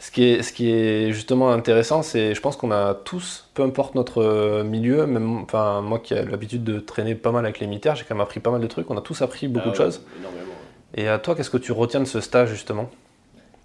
[0.00, 3.64] ce qui, est, ce qui est justement intéressant, c'est je pense qu'on a tous, peu
[3.64, 7.66] importe notre milieu, même enfin, moi qui ai l'habitude de traîner pas mal avec les
[7.66, 9.72] militaires, j'ai quand même appris pas mal de trucs, on a tous appris beaucoup ah
[9.72, 10.02] de choses.
[10.20, 10.57] Énormément.
[10.94, 12.90] Et à toi, qu'est-ce que tu retiens de ce stage justement?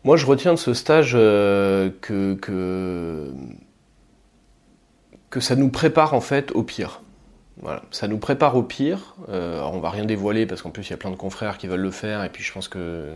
[0.03, 3.31] Moi, je retiens de ce stage euh, que, que,
[5.39, 7.01] ça nous prépare en fait au pire.
[7.61, 9.15] Voilà, ça nous prépare au pire.
[9.29, 11.57] Euh, alors on va rien dévoiler parce qu'en plus il y a plein de confrères
[11.57, 13.07] qui veulent le faire et puis je pense que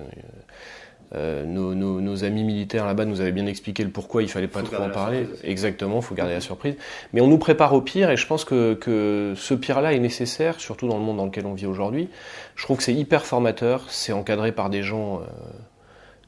[1.15, 4.83] euh, nos, amis militaires là-bas nous avaient bien expliqué le pourquoi il fallait pas trop
[4.83, 5.27] en parler.
[5.43, 6.75] Exactement, il faut garder la surprise.
[7.13, 10.87] Mais on nous prépare au pire et je pense que, ce pire-là est nécessaire, surtout
[10.87, 12.09] dans le monde dans lequel on vit aujourd'hui.
[12.55, 15.19] Je trouve que c'est hyper formateur, c'est encadré par des gens.
[15.19, 15.25] Euh,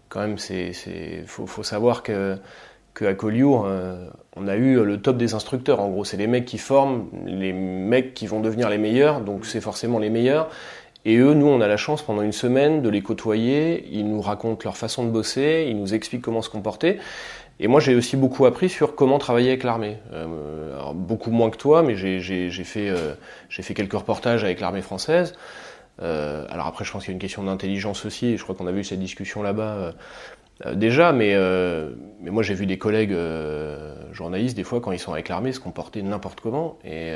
[0.07, 0.73] quand même, c'est,
[1.25, 2.37] faut, faut, savoir que,
[2.93, 5.81] que à Collioure, euh, on a eu le top des instructeurs.
[5.81, 9.45] En gros, c'est les mecs qui forment, les mecs qui vont devenir les meilleurs, donc
[9.45, 10.49] c'est forcément les meilleurs.
[11.05, 13.87] Et eux, nous, on a la chance pendant une semaine de les côtoyer.
[13.91, 16.99] Ils nous racontent leur façon de bosser, ils nous expliquent comment se comporter.
[17.61, 19.97] Et moi, j'ai aussi beaucoup appris sur comment travailler avec l'armée.
[20.13, 23.13] Euh, beaucoup moins que toi, mais j'ai fait, euh,
[23.49, 25.35] fait quelques reportages avec l'armée française.
[26.01, 28.37] Euh, alors après, je pense qu'il y a une question d'intelligence aussi.
[28.37, 29.91] Je crois qu'on avait eu cette discussion là-bas euh,
[30.73, 31.91] déjà, mais, euh,
[32.21, 35.53] mais moi j'ai vu des collègues euh, journalistes des fois quand ils sont avec l'armée
[35.53, 36.77] se comporter n'importe comment.
[36.83, 37.13] Et,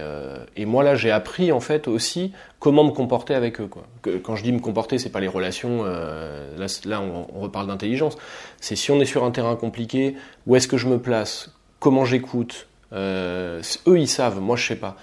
[0.55, 3.67] et, moi là j'ai appris en fait aussi comment me comporter avec eux.
[3.67, 3.83] Quoi.
[4.01, 5.83] Que, quand je dis me comporter, c'est pas les relations.
[5.83, 8.17] là, là on, on reparle d'intelligence.
[8.61, 10.15] C'est si on est sur un terrain compliqué,
[10.47, 12.67] où est-ce que je me place, comment j'écoute?
[12.93, 14.95] eux ils savent, moi je sais pas.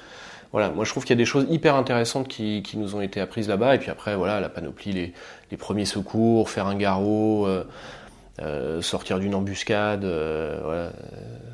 [0.53, 3.01] voilà, moi je trouve qu'il y a des choses hyper intéressantes qui, qui nous ont
[3.01, 3.75] été apprises là-bas.
[3.75, 5.13] Et puis après, voilà, la panoplie, les,
[5.51, 7.65] les premiers secours, faire un garrot, euh,
[8.43, 10.05] euh, sortir d'une embuscade.
[10.05, 10.91] Euh, voilà.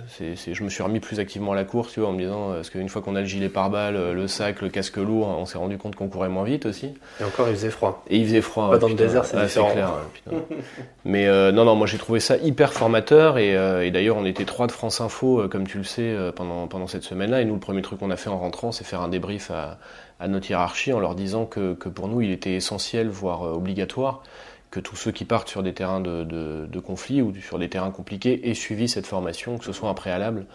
[0.08, 2.18] C'est- c'est- je me suis remis plus activement à la course, tu vois, en me
[2.20, 4.98] disant, euh, parce qu'une fois qu'on a le gilet pare-balles, euh, le sac, le casque
[4.98, 6.94] lourd, on s'est rendu compte qu'on courait moins vite aussi.
[7.20, 8.04] Et encore, il faisait froid.
[8.08, 8.66] Et il faisait froid.
[8.68, 9.72] Pas ouais, dans le désert, c'est Ah, différent.
[9.72, 10.54] clair, ouais, putain.
[11.04, 14.24] Mais euh, non, non, moi j'ai trouvé ça hyper formateur et, euh, et d'ailleurs on
[14.24, 17.40] était trois de France Info, euh, comme tu le sais, euh, pendant, pendant cette semaine-là.
[17.42, 19.78] Et nous, le premier truc qu'on a fait en rentrant, c'est faire un débrief à,
[20.20, 23.52] à notre hiérarchie en leur disant que, que pour nous il était essentiel, voire euh,
[23.54, 24.22] obligatoire,
[24.70, 27.68] que tous ceux qui partent sur des terrains de, de, de conflit ou sur des
[27.68, 30.46] terrains compliqués aient suivi cette formation, que ce soit un préalable,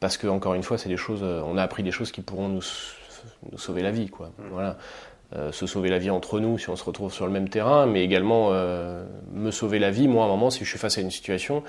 [0.00, 2.22] parce que encore une fois, c'est des choses, euh, on a appris des choses qui
[2.22, 2.62] pourront nous,
[3.50, 4.30] nous sauver la vie, quoi.
[4.50, 4.76] Voilà.
[5.34, 7.86] Euh, se sauver la vie entre nous si on se retrouve sur le même terrain,
[7.86, 10.98] mais également euh, me sauver la vie, moi, à un moment, si je suis face
[10.98, 11.62] à une situation.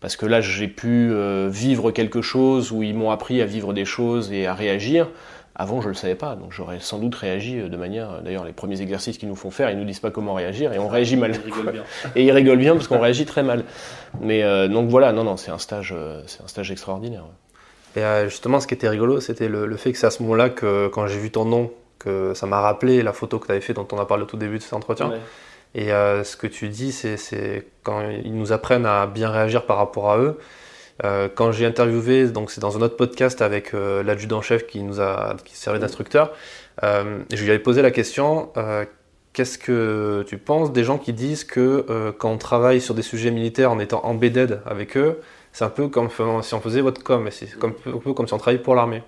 [0.00, 3.72] Parce que là, j'ai pu euh, vivre quelque chose où ils m'ont appris à vivre
[3.72, 5.08] des choses et à réagir.
[5.56, 8.22] Avant, je ne le savais pas, donc j'aurais sans doute réagi euh, de manière.
[8.22, 10.78] D'ailleurs, les premiers exercices qu'ils nous font faire, ils nous disent pas comment réagir et
[10.78, 11.32] on réagit mal.
[12.16, 13.64] Et ils rigolent bien parce qu'on réagit très mal.
[14.20, 17.24] Mais euh, donc voilà, non, non, c'est un stage, euh, c'est un stage extraordinaire.
[17.96, 20.22] Et euh, justement, ce qui était rigolo, c'était le, le fait que c'est à ce
[20.22, 23.52] moment-là que, quand j'ai vu ton nom, que ça m'a rappelé la photo que tu
[23.52, 25.12] avais fait dont on a parlé au tout début de cet entretien.
[25.74, 29.66] Et euh, ce que tu dis, c'est, c'est quand ils nous apprennent à bien réagir
[29.66, 30.38] par rapport à eux.
[31.04, 35.00] Euh, quand j'ai interviewé, donc c'est dans un autre podcast avec euh, l'adjudant-chef qui nous
[35.00, 36.32] a qui servait d'instructeur,
[36.82, 38.84] euh, je lui avais posé la question euh,
[39.32, 43.30] qu'est-ce que tu penses des gens qui disent que quand on travaille sur des sujets
[43.30, 45.20] militaires en étant embedded avec eux,
[45.52, 46.08] c'est un peu comme
[46.42, 49.02] si on faisait votre com, c'est un peu comme si on travaillait pour l'armée.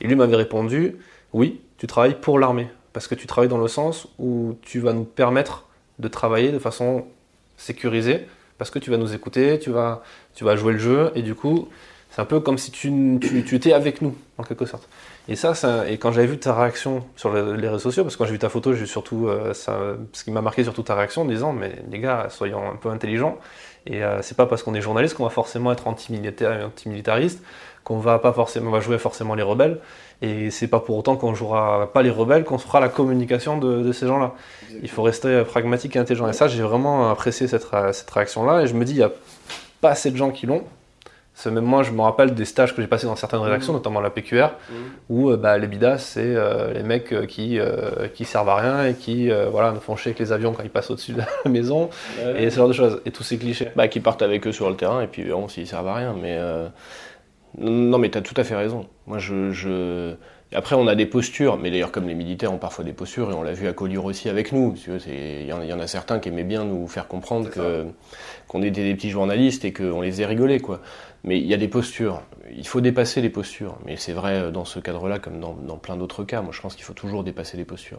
[0.00, 0.96] Et lui m'avait répondu
[1.32, 4.92] oui, tu travailles pour l'armée, parce que tu travailles dans le sens où tu vas
[4.92, 5.66] nous permettre
[5.98, 7.06] de travailler de façon
[7.56, 8.26] sécurisée,
[8.58, 10.02] parce que tu vas nous écouter, tu vas,
[10.34, 11.68] tu vas jouer le jeu, et du coup,
[12.10, 12.90] c'est un peu comme si tu,
[13.20, 14.88] tu, étais avec nous, en quelque sorte.
[15.28, 15.52] Et ça,
[15.88, 18.32] et quand j'avais vu ta réaction sur le- les réseaux sociaux, parce que quand j'ai
[18.32, 19.78] vu ta photo, j'ai surtout, euh, ça,
[20.12, 22.88] ce qui m'a marqué surtout ta réaction, en disant, mais les gars, soyons un peu
[22.88, 23.38] intelligents,
[23.86, 27.42] et euh, c'est pas parce qu'on est journaliste qu'on va forcément être anti-militariste,
[27.84, 29.80] qu'on va pas forcément, on va jouer forcément les rebelles,
[30.20, 33.82] et c'est pas pour autant qu'on jouera pas les rebelles qu'on fera la communication de,
[33.82, 34.32] de ces gens-là.
[34.82, 36.28] Il faut rester euh, pragmatique et intelligent.
[36.28, 39.12] Et ça, j'ai vraiment apprécié cette, cette réaction-là, et je me dis, il y a
[39.80, 40.64] pas assez de gens qui l'ont.
[41.46, 44.10] Même moi, je me rappelle des stages que j'ai passés dans certaines rédactions, notamment la
[44.10, 44.48] PQR,
[45.08, 48.86] où euh, bah, les bidas, c'est euh, les mecs qui, euh, qui servent à rien
[48.86, 51.18] et qui euh, voilà, nous font chier avec les avions quand ils passent au-dessus de
[51.18, 51.90] la maison,
[52.36, 53.68] et ce genre de choses, et tous ces clichés.
[53.76, 56.12] Bah, qui partent avec eux sur le terrain et puis verront s'ils servent à rien.
[56.20, 56.66] Mais euh,
[57.56, 58.86] non, mais t'as tout à fait raison.
[59.06, 60.14] Moi, je, je...
[60.52, 63.34] Après, on a des postures, mais d'ailleurs, comme les militaires ont parfois des postures, et
[63.34, 64.74] on l'a vu à Collioure aussi avec nous.
[64.82, 67.50] tu Il y, en- a certains qui aimaient bien nous faire comprendre
[68.48, 70.80] qu'on était des petits journalistes et qu'on les faisait rigoler, quoi.
[71.24, 72.22] Mais il y a des postures.
[72.56, 73.76] Il faut dépasser les postures.
[73.84, 76.40] Mais c'est vrai dans ce cadre-là, comme dans, dans plein d'autres cas.
[76.42, 77.98] Moi, je pense qu'il faut toujours dépasser les postures.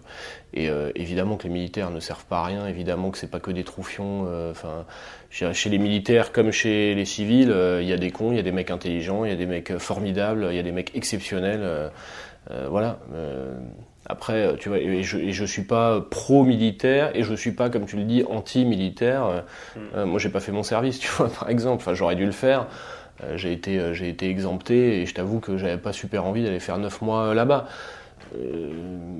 [0.53, 2.65] Et euh, évidemment que les militaires ne servent pas à rien.
[2.67, 4.25] Évidemment que c'est pas que des troufions.
[4.27, 4.85] euh, Enfin,
[5.29, 8.37] chez, chez les militaires comme chez les civils, euh, il y a des cons, il
[8.37, 10.71] y a des mecs intelligents, il y a des mecs formidables, il y a des
[10.71, 11.61] mecs exceptionnels.
[11.61, 11.89] euh,
[12.51, 12.99] euh, voilà.
[13.13, 13.53] euh,
[14.05, 17.69] après, euh, tu vois, et je, et je suis pas pro-militaire et je suis pas,
[17.69, 19.25] comme tu le dis, anti-militaire.
[19.25, 19.41] Euh,
[19.95, 21.81] euh, moi, j'ai pas fait mon service, tu vois, par exemple.
[21.81, 22.65] Enfin, j'aurais dû le faire.
[23.23, 26.43] Euh, j'ai été, euh, j'ai été exempté et je t'avoue que j'avais pas super envie
[26.43, 27.67] d'aller faire 9 mois euh, là-bas.
[28.35, 28.69] Euh,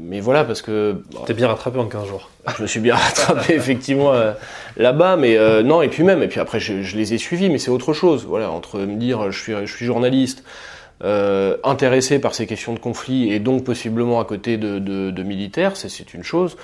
[0.01, 2.29] mais voilà, parce que bon, T'es bien rattrapé en 15 jours.
[2.57, 4.33] je me suis bien rattrapé effectivement euh,
[4.77, 7.49] là-bas, mais euh, non, et puis même, et puis après je, je les ai suivis,
[7.49, 8.25] mais c'est autre chose.
[8.27, 10.43] Voilà, entre me dire je suis, je suis journaliste,
[11.63, 15.77] intéressé par ces questions de conflit et donc possiblement à côté de, de, de militaires,
[15.77, 16.57] c'est une chose.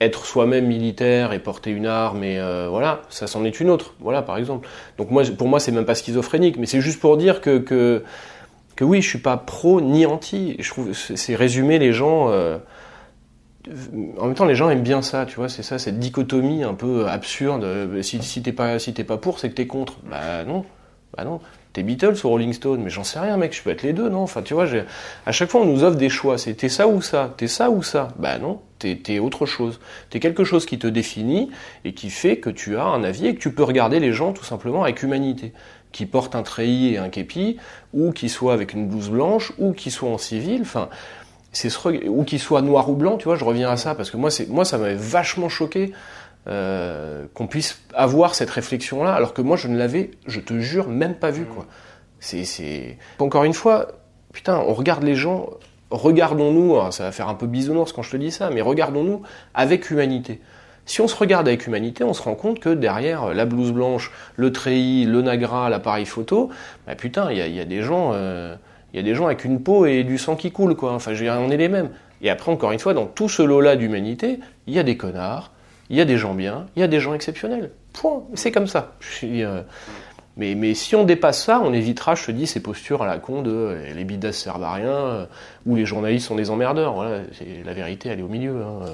[0.00, 3.94] Être soi-même militaire et porter une arme, et euh, voilà, ça c'en est une autre.
[4.00, 4.68] Voilà, par exemple.
[4.98, 8.04] Donc moi, pour moi, c'est même pas schizophrénique, mais c'est juste pour dire que, que
[8.76, 10.54] que oui, je suis pas pro ni anti.
[10.58, 12.28] Je trouve c'est, résumer les gens.
[12.30, 12.58] euh,
[14.18, 16.74] en même temps, les gens aiment bien ça, tu vois, c'est ça, cette dichotomie un
[16.74, 17.64] peu absurde.
[17.64, 19.94] Euh, Si, si t'es pas, si t'es pas pour, c'est que t'es contre.
[20.08, 20.64] Bah non,
[21.16, 21.40] bah non.
[21.76, 23.54] T'es Beatles ou Rolling Stone, mais j'en sais rien, mec.
[23.54, 24.20] Je peux être les deux, non?
[24.20, 24.64] Enfin, tu vois,
[25.26, 26.38] à chaque fois, on nous offre des choix.
[26.38, 28.08] C'est t'es ça ou ça, t'es ça ou ça?
[28.18, 29.78] Bah non, t'es autre chose.
[30.08, 31.50] T'es quelque chose qui te définit
[31.84, 34.32] et qui fait que tu as un avis et que tu peux regarder les gens
[34.32, 35.52] tout simplement avec humanité,
[35.92, 37.58] qui portent un treillis et un képi,
[37.92, 40.62] ou qui soient avec une blouse blanche, ou qui soient en civil.
[40.62, 40.88] Enfin
[42.06, 44.30] ou qu'il soit noir ou blanc, tu vois, je reviens à ça parce que moi,
[44.48, 45.92] moi, ça m'avait vachement choqué
[46.48, 50.88] euh, qu'on puisse avoir cette réflexion-là, alors que moi, je ne l'avais, je te jure,
[50.88, 51.66] même pas vu, quoi.
[52.20, 53.88] C'est, c'est encore une fois,
[54.32, 55.50] putain, on regarde les gens,
[55.90, 59.22] regardons-nous, alors ça va faire un peu bisounours quand je te dis ça, mais regardons-nous
[59.54, 60.40] avec humanité.
[60.84, 64.12] Si on se regarde avec humanité, on se rend compte que derrière la blouse blanche,
[64.36, 66.48] le treillis, le nagra, l'appareil photo,
[66.86, 68.12] bah putain, il y a, il y a des gens.
[68.14, 68.54] euh,
[68.92, 70.92] Il y a des gens avec une peau et du sang qui coule, quoi.
[70.92, 71.90] Enfin, je veux dire, on est les mêmes.
[72.22, 75.50] Et après, encore une fois, dans tout ce lot-là d'humanité, il y a des connards,
[75.90, 77.70] il y a des gens bien, il y a des gens exceptionnels.
[77.92, 78.24] Point.
[78.34, 78.96] C'est comme ça.
[79.24, 79.62] Euh,
[80.36, 83.18] mais, mais, si on dépasse ça, on évitera, je te dis, ces postures à la
[83.18, 85.26] con de euh, les bidas servent à rien, euh,
[85.64, 86.94] ou les journalistes sont des emmerdeurs.
[86.94, 87.22] Voilà,
[87.64, 88.62] la vérité, elle est au milieu.
[88.62, 88.86] Hein.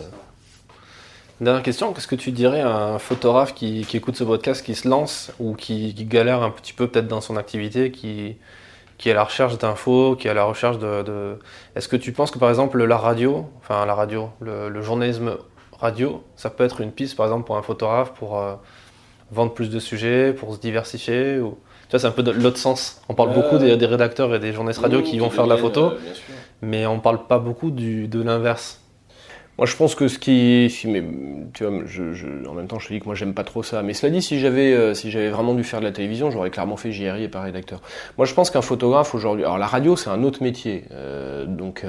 [1.41, 4.89] Dernière question, qu'est-ce que tu dirais à un photographe qui, écoute ce podcast, qui se
[4.89, 8.37] lance ou qui, galère un petit peu peut-être dans son activité, qui
[9.05, 11.39] est à la recherche d'infos, qui est à la recherche de...
[11.75, 15.37] Est-ce que tu penses que par exemple la radio, enfin la radio, le, journalisme
[15.83, 18.39] radio, ça peut être une piste par exemple pour un photographe pour...
[18.39, 18.55] Euh,
[19.33, 21.59] vendre plus de sujets, pour se diversifier ou...
[21.89, 23.03] Tu vois, c'est un peu de l'autre sens.
[23.09, 25.91] On parle beaucoup des, rédacteurs et des journalistes radio qui vont faire de la photo,
[25.91, 25.99] euh,
[26.63, 28.81] mais on parle pas beaucoup du, de l'inverse.
[29.59, 31.05] Moi, je pense que ce qui, mais,
[31.53, 33.83] tu vois, je, en même temps, je te dis que moi, j'aime pas trop ça.
[33.83, 36.49] Mais cela dit, si j'avais, euh, si j'avais vraiment dû faire de la télévision, j'aurais
[36.49, 37.83] clairement fait JRI et pas rédacteur.
[38.17, 41.85] Moi, je pense qu'un photographe aujourd'hui, alors la radio, c'est un autre métier, euh, donc.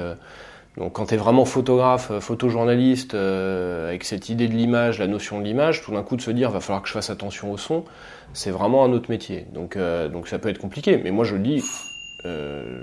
[0.76, 5.06] Donc quand tu es vraiment photographe, euh, photojournaliste, euh, avec cette idée de l'image, la
[5.06, 7.52] notion de l'image, tout d'un coup de se dire va falloir que je fasse attention
[7.52, 7.84] au son,
[8.32, 9.46] c'est vraiment un autre métier.
[9.52, 11.00] Donc, euh, ça peut être compliqué.
[11.02, 11.62] Mais moi je le dis,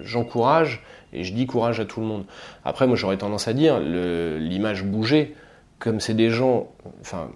[0.04, 0.84] j'encourage
[1.14, 2.26] et je dis courage à tout le monde.
[2.64, 5.36] Après moi j'aurais tendance à dire l'image bouger,
[5.80, 6.70] comme c'est des gens,
[7.02, 7.32] enfin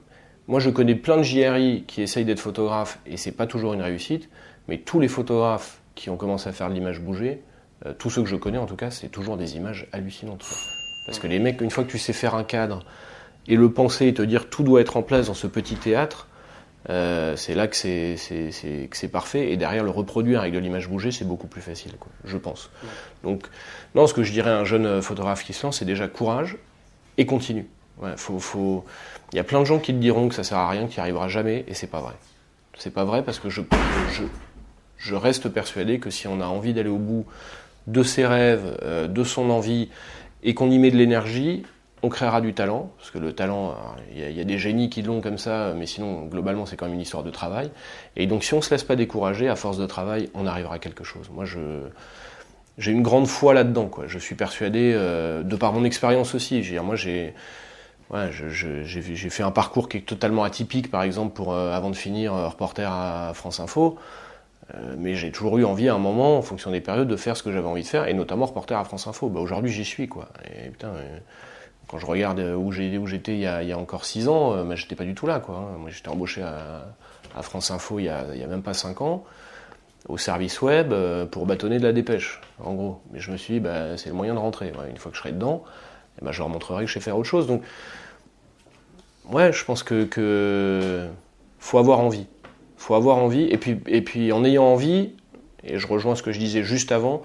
[0.47, 3.81] moi je connais plein de JRI qui essayent d'être photographes et c'est pas toujours une
[3.81, 4.29] réussite,
[4.67, 7.41] mais tous les photographes qui ont commencé à faire l'image bouger,
[7.85, 10.45] euh, tous ceux que je connais en tout cas, c'est toujours des images hallucinantes.
[11.05, 12.83] Parce que les mecs, une fois que tu sais faire un cadre
[13.47, 16.27] et le penser et te dire tout doit être en place dans ce petit théâtre,
[16.89, 19.51] euh, c'est là que c'est parfait.
[19.51, 22.69] Et derrière, le reproduire avec de l'image bougée, c'est beaucoup plus facile, je pense.
[23.23, 23.47] Donc,
[23.93, 26.57] non, ce que je dirais à un jeune photographe qui se lance, c'est déjà courage
[27.17, 27.67] et continue.
[28.17, 28.85] faut, faut...
[29.31, 30.95] Il y a plein de gens qui te diront que ça sert à rien, qu'il
[30.97, 32.13] n'y arrivera jamais, et c'est pas vrai.
[32.77, 33.61] C'est pas vrai parce que je,
[34.11, 34.23] je,
[34.97, 37.25] je reste persuadé que si on a envie d'aller au bout
[37.87, 39.89] de ses rêves, euh, de son envie,
[40.43, 41.63] et qu'on y met de l'énergie,
[42.03, 43.75] on créera du talent, parce que le talent,
[44.15, 46.93] il y, a des génies qui l'ont comme ça, mais sinon, globalement, c'est quand même
[46.93, 47.71] une histoire de travail.
[48.15, 50.75] Et donc, si on ne se laisse pas décourager, à force de travail, on arrivera
[50.75, 51.31] à quelque chose.
[51.33, 51.45] Moi,
[52.77, 54.05] j'ai une grande foi là-dedans, quoi.
[54.07, 56.61] Je suis persuadé, euh, de par mon expérience aussi.
[56.61, 57.33] Je moi, j'ai,
[58.83, 62.33] j'ai fait un parcours qui est totalement atypique, par exemple, pour, euh, avant de finir,
[62.33, 63.97] reporter à France Info.
[64.73, 67.37] Euh, mais j'ai toujours eu envie à un moment, en fonction des périodes, de faire
[67.37, 69.29] ce que j'avais envie de faire, et notamment reporter à France Info.
[69.29, 70.29] Bah, Aujourd'hui, j'y suis, quoi.
[70.45, 71.19] Et putain, euh,
[71.87, 75.03] quand je regarde où j'étais il, y a, encore 6 ans, euh, bah, j'étais pas
[75.03, 75.75] du tout là, quoi.
[75.79, 76.85] Moi, j'étais embauché à,
[77.41, 79.25] France Info il y, a, même pas 5 ans,
[80.07, 80.93] au service web,
[81.31, 83.01] pour bâtonner de la dépêche, en gros.
[83.11, 84.71] Mais je me suis dit, bah, c'est le moyen de rentrer.
[84.89, 85.63] une fois que je serai dedans,
[86.19, 87.45] et bah, je leur montrerai que je sais faire autre chose.
[87.45, 87.61] Donc,
[89.29, 91.07] ouais, je pense que, que
[91.59, 92.27] faut avoir envie
[92.77, 93.43] faut avoir envie.
[93.43, 95.11] Et puis, et puis en ayant envie,
[95.63, 97.21] et je rejoins ce que je disais juste avant,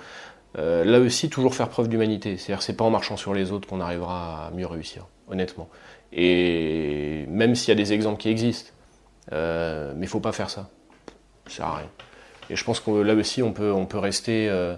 [0.59, 2.37] euh, là aussi toujours faire preuve d'humanité.
[2.37, 5.69] C'est-à-dire c'est pas en marchant sur les autres qu'on arrivera à mieux réussir, honnêtement.
[6.13, 8.73] Et même s'il y a des exemples qui existent,
[9.33, 10.71] euh, mais faut pas faire ça.
[11.47, 11.89] Ça sert à rien.
[12.49, 14.75] Et je pense que là aussi on peut, on peut rester, euh,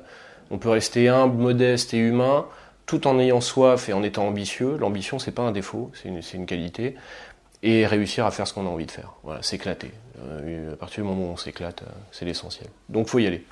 [0.51, 2.47] on peut rester humble, modeste et humain,
[2.85, 4.77] tout en ayant soif et en étant ambitieux.
[4.77, 6.97] L'ambition c'est pas un défaut, c'est une, une qualité
[7.63, 9.15] et réussir à faire ce qu'on a envie de faire.
[9.23, 9.91] Voilà, s'éclater.
[10.19, 12.69] Euh, à partir du moment où on s'éclate, euh, c'est l'essentiel.
[12.89, 13.45] Donc faut y aller.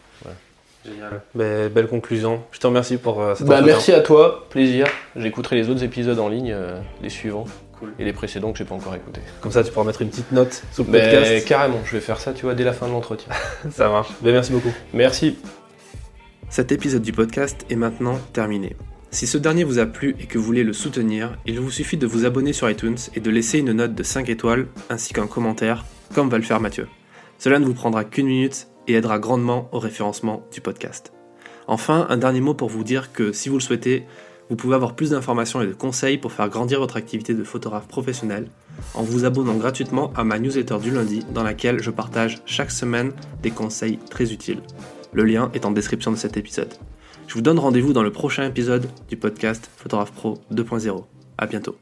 [0.84, 1.20] Génial.
[1.34, 2.42] belle conclusion.
[2.52, 4.86] Je te remercie pour euh, cette bah, Merci à toi, plaisir.
[5.14, 6.54] J'écouterai les autres épisodes en ligne,
[7.02, 7.44] les suivants.
[7.98, 9.22] Et les précédents que j'ai pas encore écoutés.
[9.40, 11.48] Comme ça, tu pourras mettre une petite note sous le podcast.
[11.48, 13.32] carrément, je vais faire ça, tu vois, dès la fin de l'entretien.
[13.70, 14.11] ça marche.
[14.20, 14.72] Ben, merci beaucoup.
[14.92, 15.38] Merci.
[16.50, 18.76] Cet épisode du podcast est maintenant terminé.
[19.12, 21.96] Si ce dernier vous a plu et que vous voulez le soutenir, il vous suffit
[21.96, 25.26] de vous abonner sur iTunes et de laisser une note de 5 étoiles ainsi qu'un
[25.26, 25.84] commentaire,
[26.14, 26.88] comme va le faire Mathieu.
[27.38, 31.12] Cela ne vous prendra qu'une minute et aidera grandement au référencement du podcast.
[31.66, 34.04] Enfin, un dernier mot pour vous dire que si vous le souhaitez,
[34.50, 37.86] vous pouvez avoir plus d'informations et de conseils pour faire grandir votre activité de photographe
[37.86, 38.48] professionnel
[38.94, 43.12] en vous abonnant gratuitement à ma newsletter du lundi dans laquelle je partage chaque semaine
[43.42, 44.62] des conseils très utiles.
[45.12, 46.74] Le lien est en description de cet épisode.
[47.28, 51.04] Je vous donne rendez-vous dans le prochain épisode du podcast Photographe Pro 2.0.
[51.38, 51.76] À bientôt.